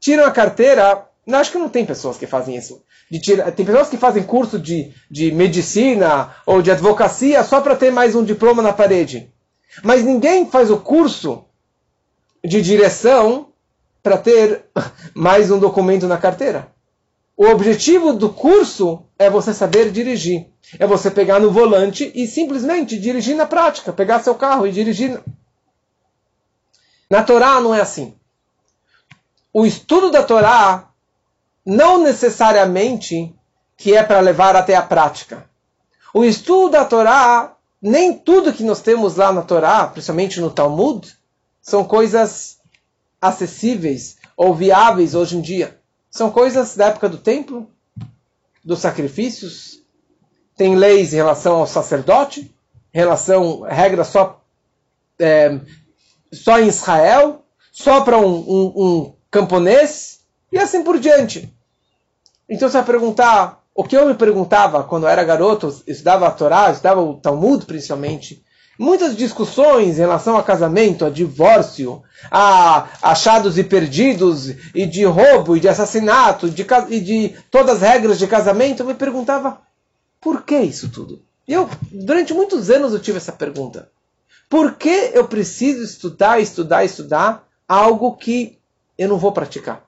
[0.00, 1.06] tiram a carteira.
[1.26, 2.82] Não, acho que não tem pessoas que fazem isso.
[3.20, 7.90] Tira, tem pessoas que fazem curso de, de medicina ou de advocacia só para ter
[7.90, 9.30] mais um diploma na parede.
[9.82, 11.44] Mas ninguém faz o curso
[12.44, 13.48] de direção
[14.02, 14.64] para ter
[15.14, 16.68] mais um documento na carteira.
[17.36, 20.46] O objetivo do curso é você saber dirigir.
[20.78, 23.92] É você pegar no volante e simplesmente dirigir na prática.
[23.92, 25.20] Pegar seu carro e dirigir
[27.14, 28.12] na Torá não é assim.
[29.52, 30.88] O estudo da Torá
[31.64, 33.32] não necessariamente
[33.76, 35.48] que é para levar até a prática.
[36.12, 41.16] O estudo da Torá, nem tudo que nós temos lá na Torá, principalmente no Talmud,
[41.62, 42.58] são coisas
[43.22, 45.78] acessíveis ou viáveis hoje em dia.
[46.10, 47.70] São coisas da época do templo,
[48.64, 49.80] dos sacrifícios,
[50.56, 52.52] tem leis em relação ao sacerdote,
[52.92, 54.42] em relação regras só
[55.16, 55.60] é,
[56.34, 60.20] só em Israel, só para um, um, um camponês,
[60.52, 61.52] e assim por diante.
[62.48, 66.30] Então você vai perguntar, o que eu me perguntava quando eu era garoto, estudava a
[66.30, 68.44] Torá, estudava o Talmud principalmente,
[68.78, 75.56] muitas discussões em relação a casamento, a divórcio, a achados e perdidos, e de roubo,
[75.56, 79.60] e de assassinato, de, e de todas as regras de casamento, eu me perguntava,
[80.20, 81.22] por que isso tudo?
[81.46, 83.88] E eu, durante muitos anos eu tive essa pergunta.
[84.54, 88.56] Por que eu preciso estudar, estudar, estudar algo que
[88.96, 89.84] eu não vou praticar?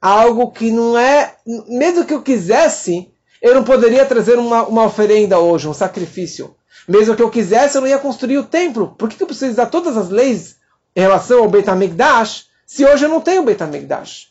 [0.00, 1.34] Algo que não é,
[1.66, 3.10] mesmo que eu quisesse,
[3.42, 6.54] eu não poderia trazer uma, uma oferenda hoje, um sacrifício.
[6.86, 8.94] Mesmo que eu quisesse, eu não ia construir o templo.
[8.96, 10.58] Por que, eu preciso dar todas as leis
[10.94, 14.28] em relação ao Beit HaMikdash, se hoje eu não tenho Beit HaMikdash?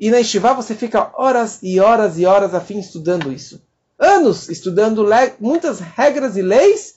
[0.00, 3.62] E na Estivá você fica horas e horas e horas a fim estudando isso.
[3.96, 5.06] Anos estudando
[5.38, 6.93] muitas regras e leis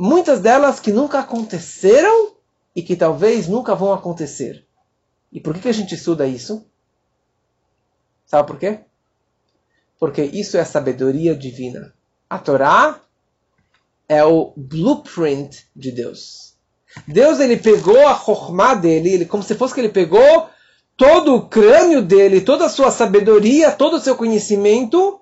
[0.00, 2.32] muitas delas que nunca aconteceram
[2.74, 4.66] e que talvez nunca vão acontecer.
[5.30, 6.64] E por que, que a gente estuda isso?
[8.24, 8.80] Sabe por quê?
[9.98, 11.92] Porque isso é a sabedoria divina.
[12.30, 12.98] A Torá
[14.08, 16.54] é o blueprint de Deus.
[17.06, 20.48] Deus ele pegou a chokmah dele, ele, como se fosse que ele pegou
[20.96, 25.20] todo o crânio dele, toda a sua sabedoria, todo o seu conhecimento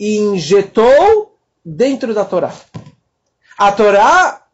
[0.00, 2.54] e injetou dentro da Torá.
[3.58, 4.46] A Torá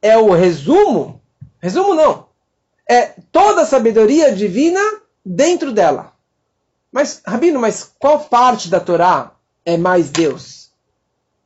[0.00, 1.20] é o resumo,
[1.58, 2.26] resumo não,
[2.88, 4.80] é toda a sabedoria divina
[5.22, 6.14] dentro dela.
[6.90, 10.72] Mas, Rabino, mas qual parte da Torá é mais Deus?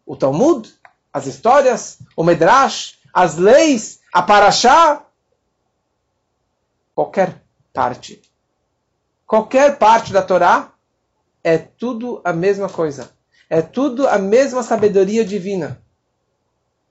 [0.06, 0.72] O Talmud?
[1.12, 1.98] As histórias?
[2.14, 2.96] O Medrash?
[3.12, 3.98] As leis?
[4.12, 5.04] A Parashá?
[6.94, 8.22] Qualquer parte.
[9.26, 10.72] Qualquer parte da Torá
[11.42, 13.10] é tudo a mesma coisa.
[13.48, 15.82] É tudo a mesma sabedoria divina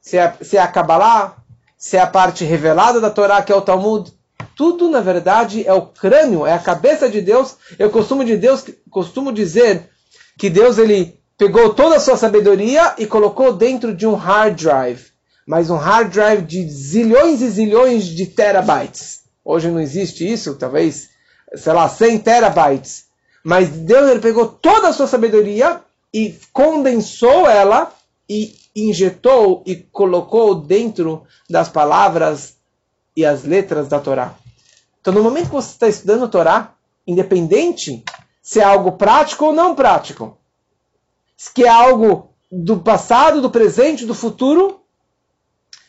[0.09, 1.35] se é, se é a Kabbalah,
[1.77, 4.11] se é a parte revelada da Torá, que é o Talmud,
[4.55, 7.55] tudo na verdade é o crânio, é a cabeça de Deus.
[7.77, 9.87] Eu costumo de Deus, costumo dizer
[10.37, 15.05] que Deus ele pegou toda a sua sabedoria e colocou dentro de um hard drive,
[15.45, 19.19] mas um hard drive de zilhões e zilhões de terabytes.
[19.45, 21.09] Hoje não existe isso, talvez,
[21.55, 23.05] sei lá, 100 terabytes.
[23.43, 27.93] Mas Deus ele pegou toda a sua sabedoria e condensou ela
[28.27, 32.55] e injetou e colocou dentro das palavras
[33.15, 34.35] e as letras da Torá.
[35.01, 36.73] Então, no momento que você está estudando a Torá,
[37.05, 38.03] independente
[38.41, 40.37] se é algo prático ou não prático,
[41.35, 44.81] se é algo do passado, do presente, do futuro,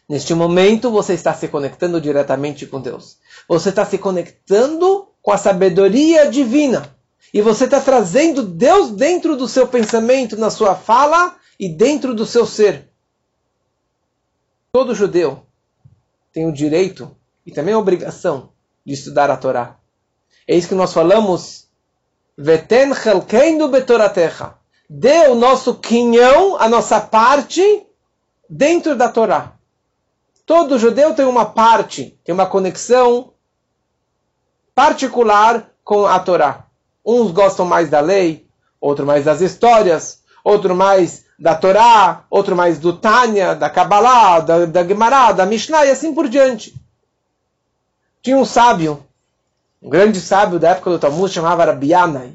[0.08, 3.18] neste momento você está se conectando diretamente com Deus.
[3.48, 6.94] Você está se conectando com a sabedoria divina.
[7.32, 12.24] E você está trazendo Deus dentro do seu pensamento, na sua fala e dentro do
[12.24, 12.88] seu ser.
[14.72, 15.44] Todo judeu
[16.32, 18.52] tem o direito e também a obrigação
[18.84, 19.76] de estudar a Torá.
[20.48, 21.68] É isso que nós falamos.
[22.34, 24.54] Veten chelkendo betoratecha.
[24.88, 27.86] Dê o nosso quinhão, a nossa parte,
[28.48, 29.52] dentro da Torá.
[30.46, 33.34] Todo judeu tem uma parte, tem uma conexão
[34.74, 36.66] particular com a Torá.
[37.04, 38.48] Uns gostam mais da lei,
[38.80, 44.66] outro mais das histórias, outro mais da Torá, outro mais do Tânia, da Kabbalah, da,
[44.66, 46.74] da Gemara, da Mishnah e assim por diante.
[48.22, 49.02] Tinha um sábio,
[49.80, 52.34] um grande sábio da época do Talmud, chamava Rabianai.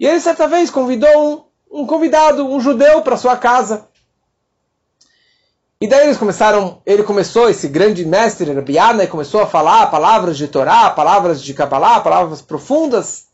[0.00, 3.86] E ele certa vez convidou um, um convidado, um judeu, para sua casa.
[5.78, 10.48] E daí eles começaram, ele começou, esse grande mestre Rabianai, começou a falar palavras de
[10.48, 13.26] Torá, palavras de Kabbalah, palavras profundas.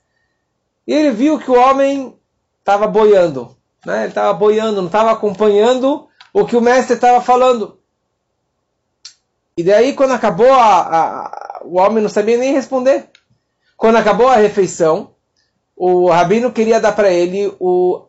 [0.85, 2.19] E ele viu que o homem
[2.59, 3.58] estava boiando,
[3.89, 4.01] né?
[4.01, 7.79] Ele estava boiando, não estava acompanhando o que o mestre estava falando.
[9.57, 13.09] E daí, quando acabou, a, a, o homem não sabia nem responder.
[13.77, 15.11] Quando acabou a refeição,
[15.75, 18.05] o rabino queria dar para ele o,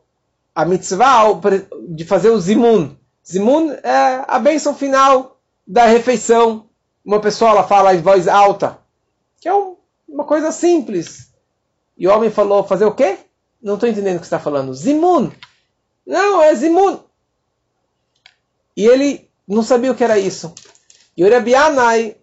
[0.54, 1.40] a mitzvah
[1.88, 2.96] de fazer o zimun.
[3.26, 6.66] Zimun é a bênção final da refeição.
[7.04, 8.80] Uma pessoa ela fala em voz alta,
[9.40, 9.76] que é um,
[10.08, 11.32] uma coisa simples.
[11.98, 13.18] E o homem falou, fazer o quê?
[13.62, 14.74] Não estou entendendo o que está falando.
[14.74, 15.32] Zimun.
[16.10, 17.02] Não, é Zimun.
[18.76, 20.52] E ele não sabia o que era isso.
[21.16, 22.18] E o Rabi Anai,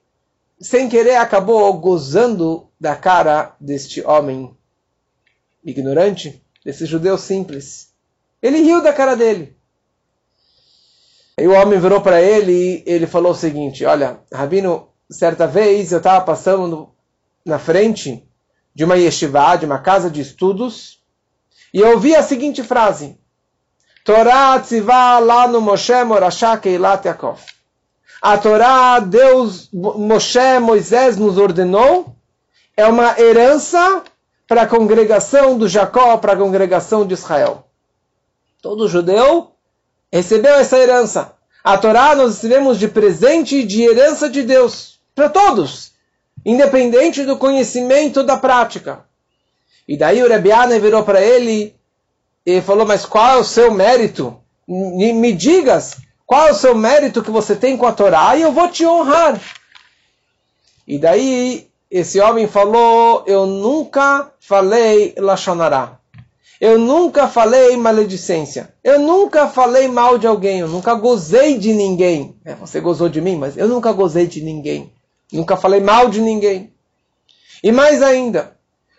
[0.60, 4.50] sem querer, acabou gozando da cara deste homem
[5.64, 7.92] ignorante, desse judeu simples.
[8.42, 9.56] Ele riu da cara dele.
[11.38, 15.92] E o homem virou para ele e ele falou o seguinte: Olha, Rabino, certa vez
[15.92, 16.90] eu estava passando
[17.44, 18.28] na frente
[18.74, 21.00] de uma yeshiva, de uma casa de estudos,
[21.72, 23.16] e eu ouvi a seguinte frase:
[24.06, 27.40] Torá tzivá lá no Moshe Morashá Keilat Yaakov.
[28.22, 32.14] A Torá, Deus, Moshe, Moisés nos ordenou,
[32.76, 34.04] é uma herança
[34.46, 37.66] para a congregação do Jacó, para a congregação de Israel.
[38.62, 39.50] Todo judeu
[40.12, 41.32] recebeu essa herança.
[41.64, 45.90] A Torá nós recebemos de presente de herança de Deus, para todos,
[46.44, 49.04] independente do conhecimento da prática.
[49.88, 51.75] E daí o Rebiane virou para ele
[52.46, 54.38] e falou: Mas qual é o seu mérito?
[54.66, 58.42] Me, me digas qual é o seu mérito que você tem com a Torá e
[58.42, 59.40] eu vou te honrar.
[60.86, 65.98] E daí esse homem falou: Eu nunca falei Lachonará.
[66.58, 68.72] Eu nunca falei maledicência.
[68.82, 70.60] Eu nunca falei mal de alguém.
[70.60, 72.34] Eu nunca gozei de ninguém.
[72.46, 74.90] É, você gozou de mim, mas eu nunca gozei de ninguém.
[75.30, 76.72] Nunca falei mal de ninguém.
[77.62, 78.56] E mais ainda,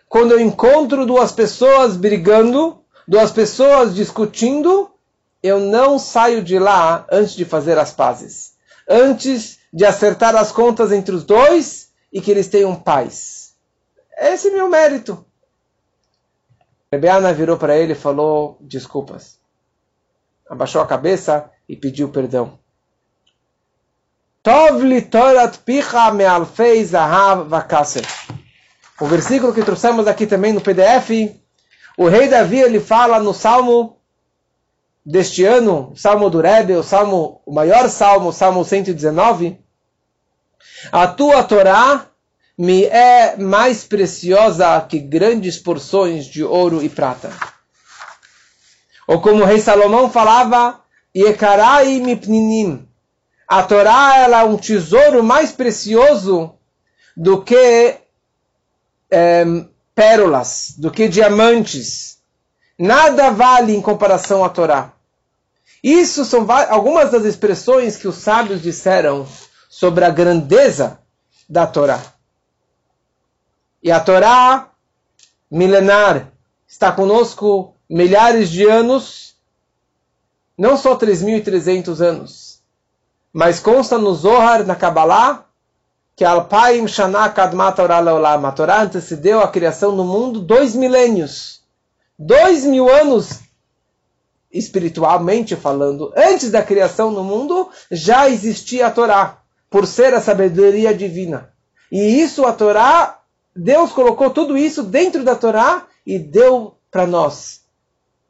[0.08, 2.78] quando eu encontro duas pessoas brigando,
[3.08, 4.90] duas pessoas discutindo,
[5.42, 8.52] eu não saio de lá antes de fazer as pazes.
[8.86, 13.54] Antes de acertar as contas entre os dois e que eles tenham paz.
[14.16, 15.24] Esse é meu mérito.
[16.92, 19.38] Rebeana virou para ele e falou desculpas.
[20.48, 22.58] Abaixou a cabeça e pediu perdão.
[25.64, 27.48] Picha me'alfei zahav.
[29.00, 31.10] O versículo que trouxemos aqui também no PDF
[31.98, 33.98] o rei Davi ele fala no salmo
[35.04, 39.58] deste ano, salmo do Rebbe, o salmo, o maior salmo, salmo 119.
[40.92, 42.06] A tua Torá
[42.56, 47.32] me é mais preciosa que grandes porções de ouro e prata.
[49.08, 50.80] Ou como o rei Salomão falava,
[51.16, 52.86] Yekarai mipninim.
[53.48, 56.54] A Torá ela é um tesouro mais precioso
[57.16, 57.96] do que
[59.10, 59.44] é,
[59.98, 62.20] pérolas, do que diamantes.
[62.78, 64.92] Nada vale em comparação à Torá.
[65.82, 69.26] Isso são algumas das expressões que os sábios disseram
[69.68, 71.00] sobre a grandeza
[71.48, 72.00] da Torá.
[73.82, 74.70] E a Torá
[75.50, 76.30] milenar
[76.64, 79.34] está conosco milhares de anos,
[80.56, 82.60] não só 3.300 anos,
[83.32, 85.47] mas consta no Zohar, na Kabbalah,
[86.18, 88.44] que Alpaim Shana Kadmat Olam.
[88.44, 91.62] A Torá antecedeu a criação do mundo dois milênios.
[92.18, 93.38] Dois mil anos,
[94.52, 99.38] espiritualmente falando, antes da criação do mundo, já existia a Torá,
[99.70, 101.52] por ser a sabedoria divina.
[101.90, 103.20] E isso, a Torá,
[103.54, 107.60] Deus colocou tudo isso dentro da Torá e deu para nós.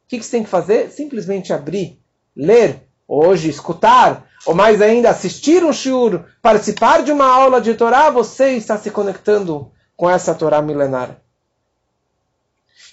[0.05, 0.91] O que, que você tem que fazer?
[0.91, 1.99] Simplesmente abrir,
[2.35, 8.09] ler, hoje escutar, ou mais ainda, assistir um shiur, participar de uma aula de Torá,
[8.09, 11.17] você está se conectando com essa Torá milenar.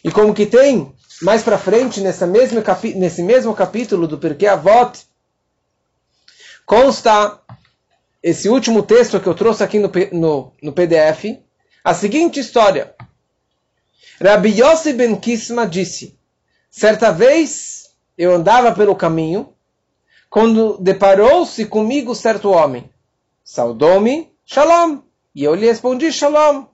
[0.02, 2.62] E como que tem, mais para frente, nesse mesmo,
[2.96, 5.06] nesse mesmo capítulo do Pirkei Avot,
[6.64, 7.40] consta
[8.22, 11.38] esse último texto que eu trouxe aqui no, no, no PDF,
[11.82, 12.94] a seguinte história.
[14.20, 16.18] Rabbi Yossi ben Kisma disse,
[16.70, 19.54] certa vez eu andava pelo caminho,
[20.30, 22.90] quando deparou-se comigo certo homem.
[23.44, 25.00] Saudou-me, shalom.
[25.34, 26.66] E eu lhe respondi, shalom.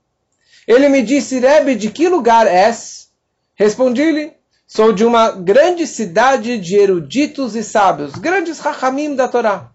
[0.67, 3.09] Ele me disse, Rebbe, de que lugar és?
[3.55, 4.33] Respondi-lhe,
[4.67, 9.71] sou de uma grande cidade de eruditos e sábios, grandes rachamim da Torá.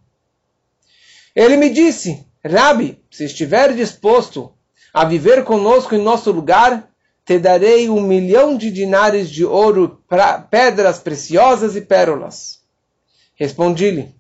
[1.35, 4.53] Ele me disse, Rabi, se estiver disposto
[4.93, 6.89] a viver conosco em nosso lugar,
[7.23, 12.56] te darei um milhão de dinares de ouro, pra, pedras preciosas e pérolas.
[13.37, 14.15] Respondi-lhe,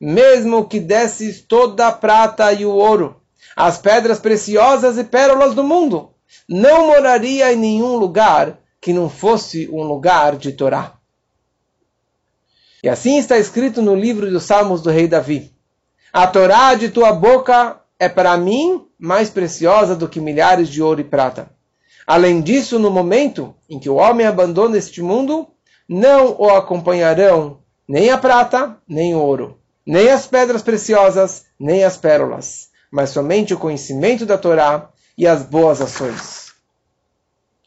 [0.00, 3.20] mesmo que desses toda a prata e o ouro,
[3.54, 6.10] as pedras preciosas e pérolas do mundo,
[6.48, 10.94] não moraria em nenhum lugar que não fosse um lugar de Torá.
[12.82, 15.52] E assim está escrito no livro dos Salmos do rei Davi.
[16.12, 21.00] A Torá de tua boca é para mim mais preciosa do que milhares de ouro
[21.00, 21.50] e prata.
[22.06, 25.48] Além disso, no momento em que o homem abandona este mundo,
[25.88, 31.96] não o acompanharão nem a prata, nem o ouro, nem as pedras preciosas, nem as
[31.96, 36.54] pérolas, mas somente o conhecimento da Torá e as boas ações.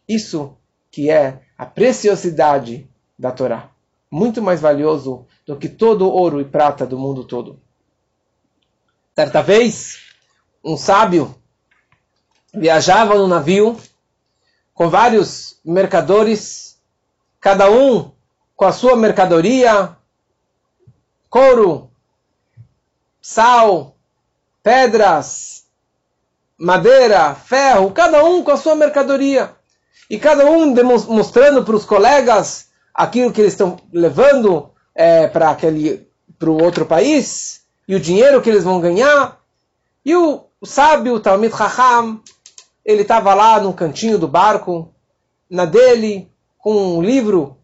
[0.08, 0.58] Isso
[0.90, 3.70] que é a preciosidade da Torá,
[4.10, 7.60] muito mais valioso do que todo ouro e prata do mundo todo.
[9.16, 10.00] Certa vez,
[10.64, 11.36] um sábio
[12.54, 13.78] viajava no navio
[14.74, 16.80] com vários mercadores,
[17.40, 18.12] cada um
[18.56, 19.97] com a sua mercadoria,
[21.30, 21.90] couro,
[23.22, 23.96] sal,
[24.64, 25.66] pedras,
[26.58, 29.56] madeira, ferro, cada um com a sua mercadoria.
[30.10, 30.74] E cada um
[31.08, 36.08] mostrando para os colegas aquilo que eles estão levando é, para aquele
[36.40, 39.40] para o outro país e o dinheiro que eles vão ganhar.
[40.06, 42.22] E o, sábio, o Talmid Raham,
[42.86, 44.94] ele estava lá no cantinho do barco,
[45.50, 47.57] na dele, com um livro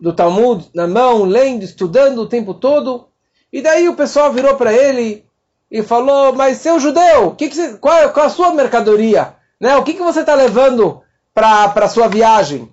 [0.00, 3.08] do Talmud na mão, lendo, estudando o tempo todo.
[3.52, 5.26] E daí o pessoal virou para ele
[5.70, 9.34] e falou: Mas seu judeu, que que você, qual, é, qual, é a sua mercadoria?
[9.60, 9.76] Né?
[9.76, 11.02] O que, que você está levando
[11.34, 12.60] para a sua viagem?
[12.60, 12.70] Ele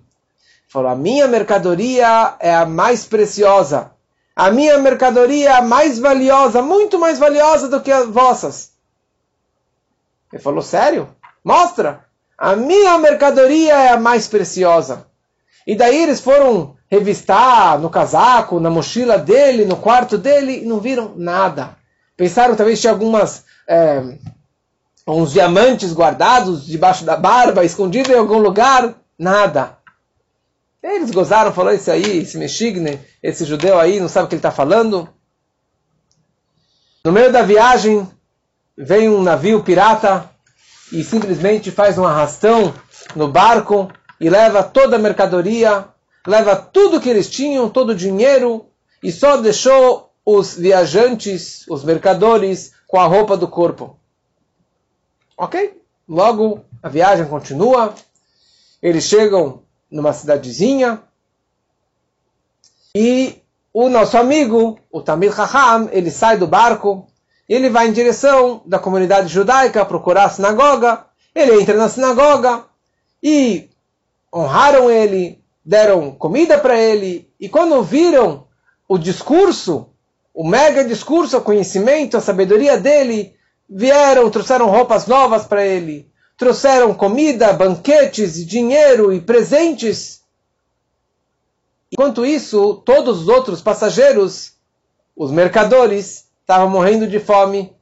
[0.68, 3.92] falou: A minha mercadoria é a mais preciosa.
[4.34, 8.72] A minha mercadoria é a mais valiosa, muito mais valiosa do que as vossas.
[10.32, 11.14] Ele falou: Sério?
[11.44, 12.06] Mostra!
[12.38, 15.08] A minha mercadoria é a mais preciosa.
[15.66, 20.80] E daí eles foram revistar no casaco, na mochila dele, no quarto dele, e não
[20.80, 21.76] viram nada.
[22.16, 24.02] Pensaram talvez tinha algumas é,
[25.06, 29.76] uns diamantes guardados debaixo da barba, escondido em algum lugar, nada.
[30.82, 34.40] Eles gozaram, falou isso aí, esse Meshigne, esse judeu aí, não sabe o que ele
[34.40, 35.08] está falando.
[37.04, 38.08] No meio da viagem,
[38.76, 40.30] vem um navio pirata,
[40.92, 42.74] e simplesmente faz um arrastão
[43.14, 45.86] no barco e leva toda a mercadoria,
[46.28, 48.66] leva tudo que eles tinham, todo o dinheiro,
[49.02, 53.98] e só deixou os viajantes, os mercadores, com a roupa do corpo.
[55.36, 55.80] Ok?
[56.08, 57.94] Logo a viagem continua,
[58.82, 61.02] eles chegam numa cidadezinha
[62.94, 63.40] e
[63.72, 67.08] o nosso amigo, o Tamir Raham, ele sai do barco
[67.48, 71.06] ele vai em direção da comunidade judaica procurar a sinagoga.
[71.34, 72.64] Ele entra na sinagoga
[73.22, 73.70] e
[74.32, 77.30] honraram ele, deram comida para ele.
[77.38, 78.46] E quando viram
[78.88, 79.90] o discurso,
[80.32, 83.34] o mega discurso, o conhecimento, a sabedoria dele,
[83.68, 90.22] vieram, trouxeram roupas novas para ele, trouxeram comida, banquetes, dinheiro e presentes.
[91.92, 94.54] Enquanto isso, todos os outros passageiros,
[95.14, 97.76] os mercadores, estava morrendo de fome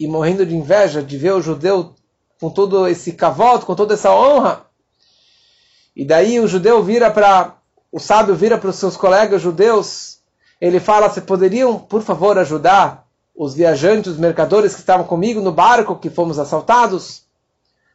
[0.00, 1.94] e morrendo de inveja de ver o judeu
[2.40, 4.64] com todo esse cavoto, com toda essa honra.
[5.96, 7.54] E daí o judeu vira para,
[7.90, 10.18] o sábio vira para os seus colegas judeus,
[10.60, 15.52] ele fala, se poderiam, por favor, ajudar os viajantes, os mercadores que estavam comigo no
[15.52, 17.22] barco, que fomos assaltados?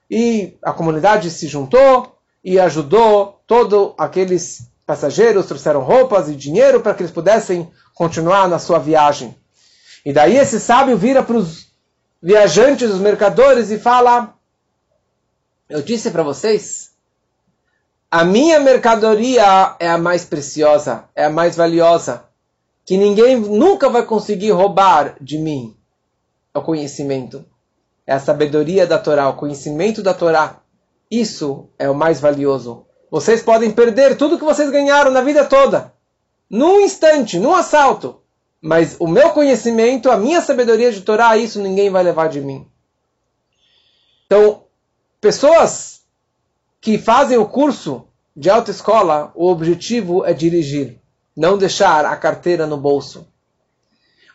[0.09, 6.95] E a comunidade se juntou e ajudou todos aqueles passageiros, trouxeram roupas e dinheiro para
[6.95, 9.35] que eles pudessem continuar na sua viagem.
[10.03, 11.67] E daí esse sábio vira para os
[12.21, 14.33] viajantes, os mercadores, e fala:
[15.69, 16.90] Eu disse para vocês,
[18.13, 22.25] a minha mercadoria é a mais preciosa, é a mais valiosa,
[22.85, 25.77] que ninguém nunca vai conseguir roubar de mim.
[26.53, 27.45] É o conhecimento,
[28.05, 30.57] é a sabedoria da Torá, o conhecimento da Torá.
[31.09, 32.85] Isso é o mais valioso.
[33.09, 35.93] Vocês podem perder tudo que vocês ganharam na vida toda,
[36.49, 38.19] num instante, num assalto.
[38.61, 42.67] Mas o meu conhecimento, a minha sabedoria de Torá, isso ninguém vai levar de mim.
[44.25, 44.63] Então,
[45.21, 46.00] pessoas
[46.81, 50.99] que fazem o curso de autoescola, o objetivo é dirigir,
[51.37, 53.27] não deixar a carteira no bolso.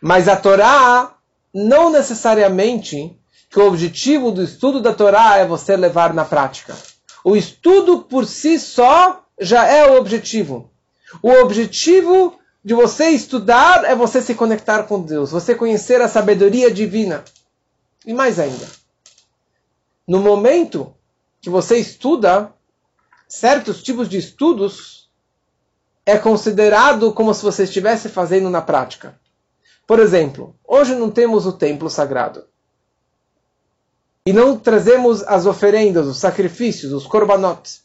[0.01, 1.15] Mas a Torá,
[1.53, 3.19] não necessariamente
[3.49, 6.75] que o objetivo do estudo da Torá é você levar na prática.
[7.23, 10.71] O estudo por si só já é o objetivo.
[11.21, 16.71] O objetivo de você estudar é você se conectar com Deus, você conhecer a sabedoria
[16.71, 17.23] divina.
[18.05, 18.67] E mais ainda,
[20.07, 20.93] no momento
[21.41, 22.53] que você estuda,
[23.27, 25.09] certos tipos de estudos
[26.05, 29.19] é considerado como se você estivesse fazendo na prática.
[29.85, 32.45] Por exemplo, hoje não temos o templo sagrado.
[34.25, 37.81] E não trazemos as oferendas, os sacrifícios, os korbanot.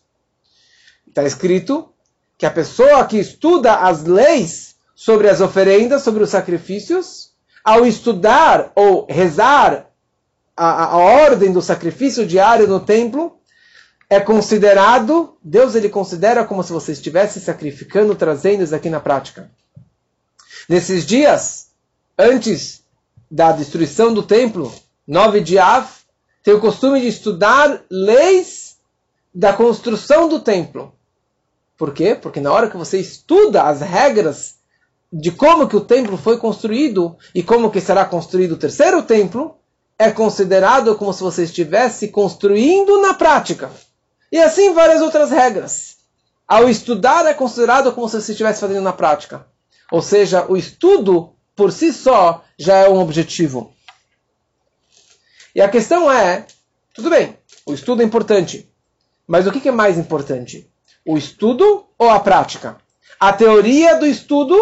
[1.07, 1.93] Está escrito
[2.37, 7.33] que a pessoa que estuda as leis sobre as oferendas, sobre os sacrifícios,
[7.65, 9.91] ao estudar ou rezar
[10.57, 13.39] a, a ordem do sacrifício diário no templo,
[14.13, 19.51] é considerado, Deus ele considera como se você estivesse sacrificando, trazendo isso aqui na prática.
[20.69, 21.69] Nesses dias,
[22.19, 22.83] antes
[23.31, 24.71] da destruição do templo,
[25.07, 25.89] 9 de Av,
[26.43, 28.77] tem o costume de estudar leis
[29.35, 30.93] da construção do templo.
[31.79, 32.15] Por quê?
[32.15, 34.57] Porque na hora que você estuda as regras
[35.11, 39.57] de como que o templo foi construído e como que será construído o terceiro templo,
[39.99, 43.71] é considerado como se você estivesse construindo na prática.
[44.33, 45.99] E assim várias outras regras.
[46.49, 49.47] Ao estudar é considerado como se você estivesse fazendo na prática.
[49.91, 53.75] Ou seja, o estudo por si só já é um objetivo.
[55.55, 56.47] E a questão é,
[56.95, 58.73] tudo bem, o estudo é importante,
[59.27, 60.67] mas o que é mais importante?
[61.05, 62.79] O estudo ou a prática?
[63.21, 64.57] A teoria do estudo,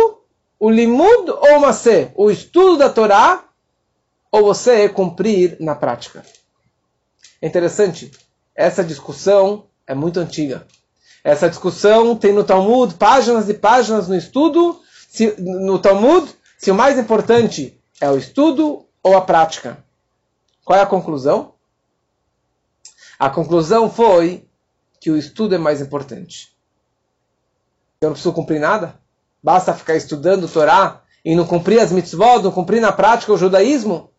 [0.58, 2.10] o limud ou o masé?
[2.16, 3.44] O estudo da Torá
[4.32, 6.24] ou você cumprir na prática?
[7.40, 8.10] É interessante,
[8.54, 10.66] essa discussão é muito antiga.
[11.22, 16.74] Essa discussão tem no Talmud páginas e páginas no estudo, se, no Talmud, se o
[16.74, 19.82] mais importante é o estudo ou a prática.
[20.64, 21.54] Qual é a conclusão?
[23.18, 24.48] A conclusão foi
[25.00, 26.56] que o estudo é mais importante.
[28.00, 28.98] Eu não preciso cumprir nada?
[29.42, 33.38] Basta ficar estudando o Torá e não cumprir as mitzvot, não cumprir na prática o
[33.38, 34.10] judaísmo?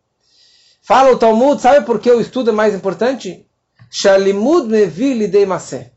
[0.82, 3.48] Fala o Talmud, sabe por que o estudo é mais importante?
[3.92, 5.92] Shalimud mevili deimase.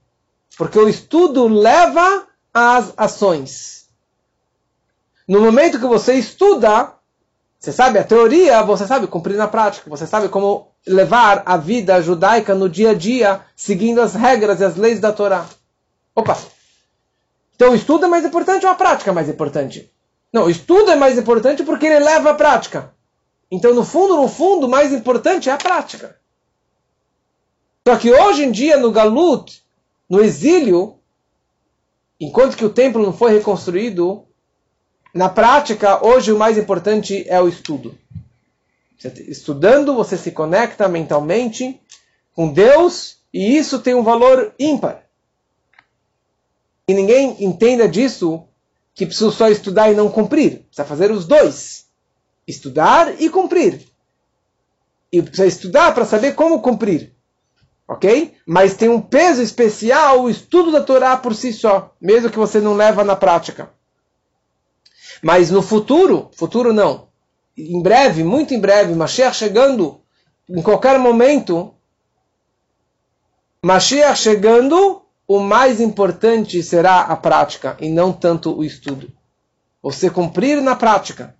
[0.59, 3.89] Porque o estudo leva às ações.
[5.27, 6.93] No momento que você estuda,
[7.59, 12.03] você sabe a teoria, você sabe cumprir na prática, você sabe como levar a vida
[12.03, 15.47] judaica no dia a dia, seguindo as regras e as leis da Torá.
[16.15, 16.37] Opa!
[17.55, 19.91] Então o estudo é mais importante ou a prática é mais importante?
[20.33, 22.93] Não, o estudo é mais importante porque ele leva à prática.
[23.51, 26.19] Então, no fundo, no fundo, o mais importante é a prática.
[27.87, 29.62] Só que hoje em dia, no Galut,
[30.09, 30.99] no exílio,
[32.18, 34.24] enquanto que o templo não foi reconstruído,
[35.12, 37.97] na prática, hoje o mais importante é o estudo.
[39.28, 41.78] Estudando, você se conecta mentalmente
[42.35, 45.05] com Deus e isso tem um valor ímpar.
[46.89, 48.45] E ninguém entenda disso
[48.95, 50.61] que precisa só estudar e não cumprir.
[50.64, 51.87] Precisa fazer os dois.
[52.47, 53.87] Estudar e cumprir.
[55.12, 57.14] E precisa estudar para saber como cumprir.
[57.87, 58.35] Ok?
[58.47, 62.61] Mas tem um peso especial o estudo da Torá por si só, mesmo que você
[62.61, 63.70] não leva na prática.
[65.22, 67.09] Mas no futuro, futuro não,
[67.57, 70.01] em breve, muito em breve, Mashiach chegando,
[70.49, 71.74] em qualquer momento,
[73.62, 79.11] Mashiach chegando, o mais importante será a prática e não tanto o estudo.
[79.82, 81.35] Você cumprir na prática.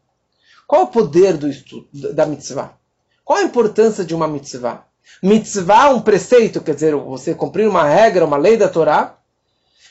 [0.67, 2.79] Qual o poder do estudo, da mitzvah?
[3.25, 4.87] Qual a importância de uma mitzvah?
[5.23, 9.17] Mitzvah, um preceito, quer dizer, você cumprir uma regra, uma lei da Torá.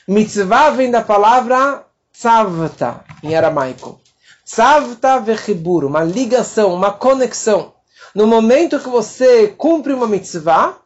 [0.06, 4.00] Mitzvah vem da palavra tzavta, em aramaico.
[4.44, 7.74] Tzavta vechibur, uma ligação, uma conexão.
[8.14, 10.78] No momento que você cumpre uma mitzvah,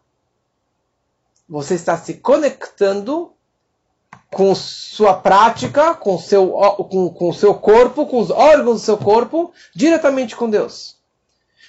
[1.49, 3.33] você está se conectando
[4.31, 6.51] com sua prática, com seu,
[6.91, 10.98] com, com seu corpo, com os órgãos do seu corpo, diretamente com Deus.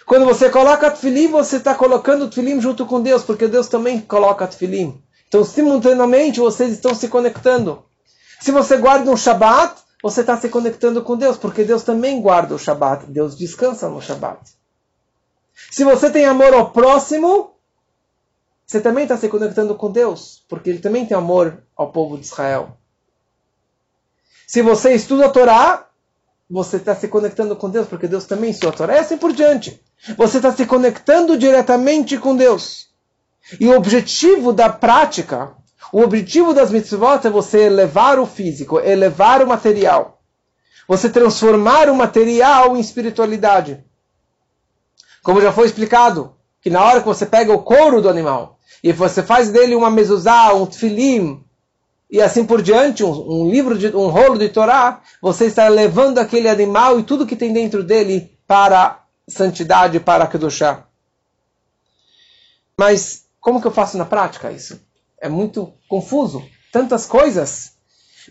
[0.10, 4.48] Quando você coloca tefilim, você está colocando tefilim junto com Deus, porque Deus também coloca
[4.48, 5.00] tefilim.
[5.28, 7.86] Então, simultaneamente, vocês estão se conectando.
[8.42, 12.56] Se você guarda um Shabat, você está se conectando com Deus, porque Deus também guarda
[12.56, 14.40] o Shabat, Deus descansa no Shabat.
[15.70, 17.54] Se você tem amor ao próximo,
[18.66, 22.26] você também está se conectando com Deus, porque Ele também tem amor ao povo de
[22.26, 22.76] Israel.
[24.48, 25.88] Se você estuda a Torá,
[26.50, 29.80] você está se conectando com Deus, porque Deus também se Torá, e assim por diante.
[30.18, 32.88] Você está se conectando diretamente com Deus.
[33.60, 35.52] E o objetivo da prática,
[35.92, 40.22] o objetivo das mitzvot é você elevar o físico, elevar o material.
[40.88, 43.84] Você transformar o material em espiritualidade.
[45.22, 48.92] Como já foi explicado, que na hora que você pega o couro do animal e
[48.92, 51.44] você faz dele uma mezuzá, um tfilim,
[52.10, 56.18] e assim por diante, um, um, livro de um rolo de Torá, você está levando
[56.18, 60.84] aquele animal e tudo que tem dentro dele para santidade, para Kedushá.
[62.78, 64.80] Mas como que eu faço na prática isso?
[65.20, 67.74] É muito confuso, tantas coisas.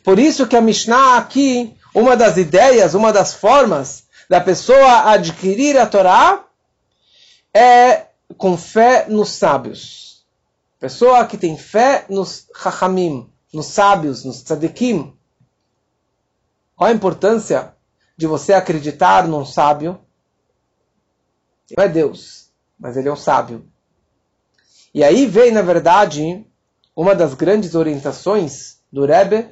[0.04, 5.78] Por isso que a Mishnah aqui, uma das ideias, uma das formas da pessoa adquirir
[5.78, 6.44] a Torá
[7.54, 10.24] é com fé nos sábios.
[10.78, 15.12] Pessoa que tem fé nos chachamim, nos sábios, nos tzadikim.
[16.76, 17.74] Qual a importância
[18.16, 19.98] de você acreditar num sábio?
[21.76, 23.66] Não é Deus, mas ele é um sábio.
[24.94, 26.44] E aí vem, na verdade,
[26.96, 29.50] uma das grandes orientações do Rebbe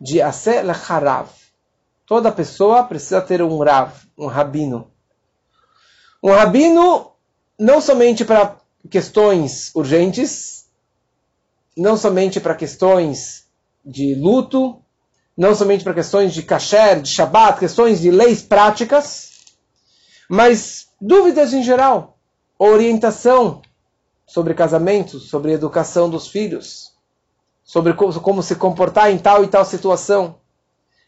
[0.00, 1.28] de Ase Lecharav.
[2.06, 4.90] Toda pessoa precisa ter um Rav, um rabino.
[6.22, 7.12] Um rabino
[7.58, 8.56] não somente para
[8.90, 10.66] questões urgentes,
[11.76, 13.46] não somente para questões
[13.84, 14.82] de luto,
[15.36, 19.30] não somente para questões de kasher, de shabat, questões de leis práticas,
[20.28, 22.18] mas dúvidas em geral,
[22.58, 23.62] orientação
[24.26, 26.92] sobre casamento, sobre educação dos filhos,
[27.64, 30.36] sobre como se comportar em tal e tal situação.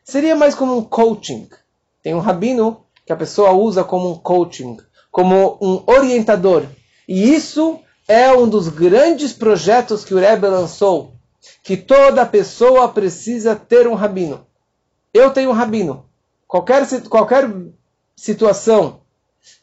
[0.02, 1.48] Seria mais como um coaching.
[2.02, 4.78] Tem um rabino que a pessoa usa como um coaching,
[5.10, 6.64] como um orientador.
[7.06, 7.78] E isso
[8.08, 11.12] é um dos grandes projetos que o Rebbe lançou,
[11.62, 14.46] que toda pessoa precisa ter um rabino.
[15.12, 16.06] Eu tenho um rabino.
[16.48, 17.50] Qualquer, qualquer
[18.16, 19.01] situação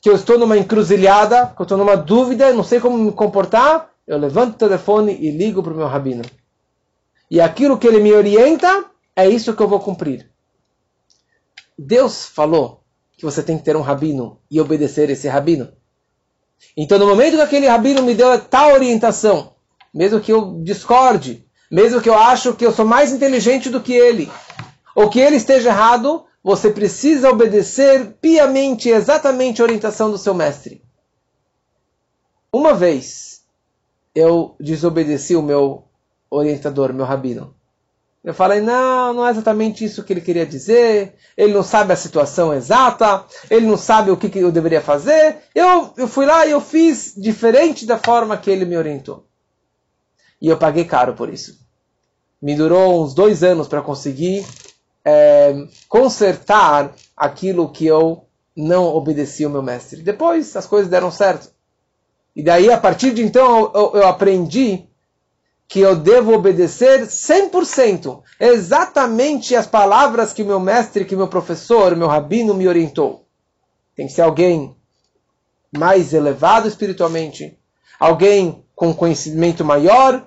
[0.02, 3.90] que eu estou numa encruzilhada, que eu estou numa dúvida, não sei como me comportar,
[4.08, 6.24] eu levanto o telefone e ligo para o meu rabino.
[7.30, 10.30] E aquilo que ele me orienta, é isso que eu vou cumprir.
[11.78, 12.84] Deus falou
[13.18, 15.72] que você tem que ter um rabino e obedecer esse rabino.
[16.76, 19.54] Então, no momento que aquele rabino me deu tal orientação,
[19.94, 23.94] mesmo que eu discorde, mesmo que eu acho que eu sou mais inteligente do que
[23.94, 24.32] ele,
[24.96, 30.82] ou que ele esteja errado, você precisa obedecer piamente exatamente a orientação do seu mestre.
[32.52, 33.44] Uma vez
[34.16, 35.84] eu desobedeci o meu
[36.30, 37.56] orientador, meu rabino.
[38.24, 41.96] Eu falei, não, não é exatamente isso que ele queria dizer, ele não sabe a
[41.96, 45.38] situação exata, ele não sabe o que, eu deveria fazer.
[45.56, 49.26] Eu, eu fui lá e eu fiz diferente da forma que ele me orientou.
[50.42, 51.60] E eu paguei caro por isso.
[52.42, 54.46] Me durou uns dois anos para conseguir
[55.04, 58.26] é, consertar aquilo que eu
[58.56, 60.02] não obedeci ao meu mestre.
[60.02, 61.50] Depois as coisas deram certo.
[62.36, 64.86] E daí, a partir de então, eu, eu aprendi
[65.68, 72.08] que eu devo obedecer 100%, exatamente as palavras que meu mestre, que meu professor, meu
[72.08, 73.28] rabino me orientou.
[73.96, 74.76] Tem que ser alguém
[75.72, 77.56] mais elevado espiritualmente,
[78.00, 80.26] alguém com conhecimento maior,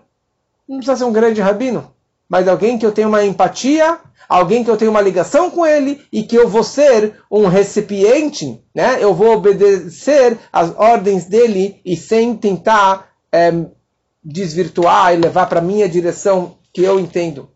[0.69, 1.93] não precisa ser um grande rabino,
[2.33, 6.01] mas alguém que eu tenha uma empatia alguém que eu tenho uma ligação com ele
[6.11, 8.97] e que eu vou ser um recipiente, né?
[8.99, 13.53] Eu vou obedecer as ordens dele e sem tentar é,
[14.25, 17.51] desvirtuar e levar para minha direção que eu entendo.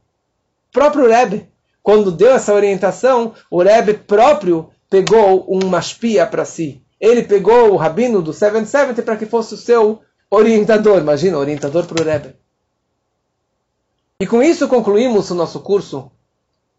[0.69, 1.49] O próprio Rebbe,
[1.83, 6.83] quando deu essa orientação, o Rebbe próprio pegou uma espia para si.
[7.01, 10.01] Ele pegou o rabino do 770 para que fosse o seu
[10.31, 10.99] orientador.
[10.99, 12.35] Imagina, orientador para o Rebbe.
[14.19, 16.11] E com isso concluímos o nosso curso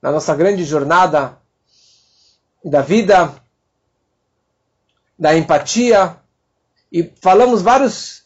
[0.01, 1.37] na nossa grande jornada
[2.65, 3.35] da vida,
[5.17, 6.17] da empatia,
[6.91, 8.23] e falamos vários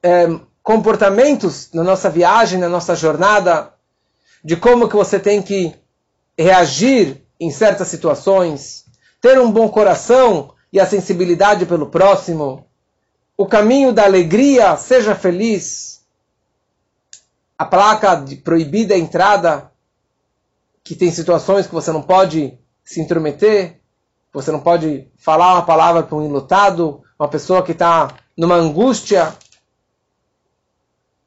[0.00, 0.28] é,
[0.62, 3.74] comportamentos na nossa viagem, na nossa jornada,
[4.44, 5.74] de como que você tem que
[6.38, 8.84] reagir em certas situações,
[9.20, 12.64] ter um bom coração e a sensibilidade pelo próximo,
[13.36, 15.99] o caminho da alegria, seja feliz,
[17.60, 19.70] a placa de proibida entrada
[20.82, 23.82] que tem situações que você não pode se intrometer,
[24.32, 29.36] você não pode falar uma palavra para um enlutado, uma pessoa que está numa angústia.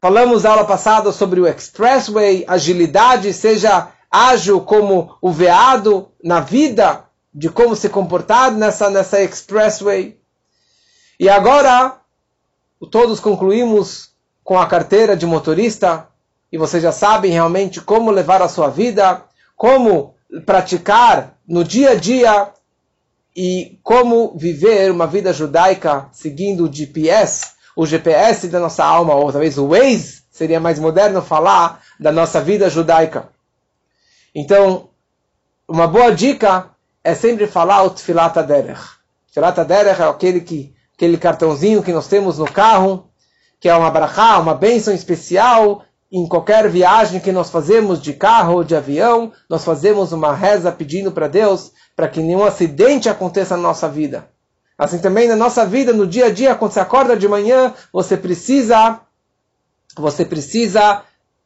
[0.01, 7.47] Falamos aula passada sobre o expressway, agilidade, seja ágil como o veado na vida, de
[7.47, 10.19] como se comportar nessa, nessa expressway.
[11.19, 11.99] E agora,
[12.89, 16.09] todos concluímos com a carteira de motorista,
[16.53, 19.23] e vocês já sabem realmente como levar a sua vida
[19.57, 20.13] como
[20.45, 22.49] praticar no dia a dia
[23.35, 29.31] e como viver uma vida judaica seguindo o GPS, o GPS da nossa alma, ou
[29.31, 33.29] talvez o Waze, seria mais moderno falar da nossa vida judaica.
[34.35, 34.89] Então,
[35.67, 36.69] uma boa dica
[37.03, 38.81] é sempre falar o Tfilat Aderech.
[39.31, 43.09] Tfilat Aderech é aquele, que, aquele cartãozinho que nós temos no carro,
[43.59, 45.83] que é uma brachá, uma bênção especial
[46.13, 50.71] em qualquer viagem que nós fazemos de carro ou de avião, nós fazemos uma reza
[50.71, 54.29] pedindo para Deus para que nenhum acidente aconteça na nossa vida.
[54.77, 58.15] Assim também na nossa vida, no dia a dia, quando você acorda de manhã, você
[58.15, 59.01] precisa
[59.97, 61.01] você precisa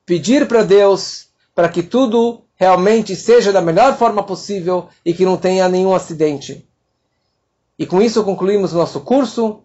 [0.05, 5.37] pedir para Deus para que tudo realmente seja da melhor forma possível e que não
[5.37, 6.67] tenha nenhum acidente.
[7.79, 9.61] E com isso concluímos o nosso curso.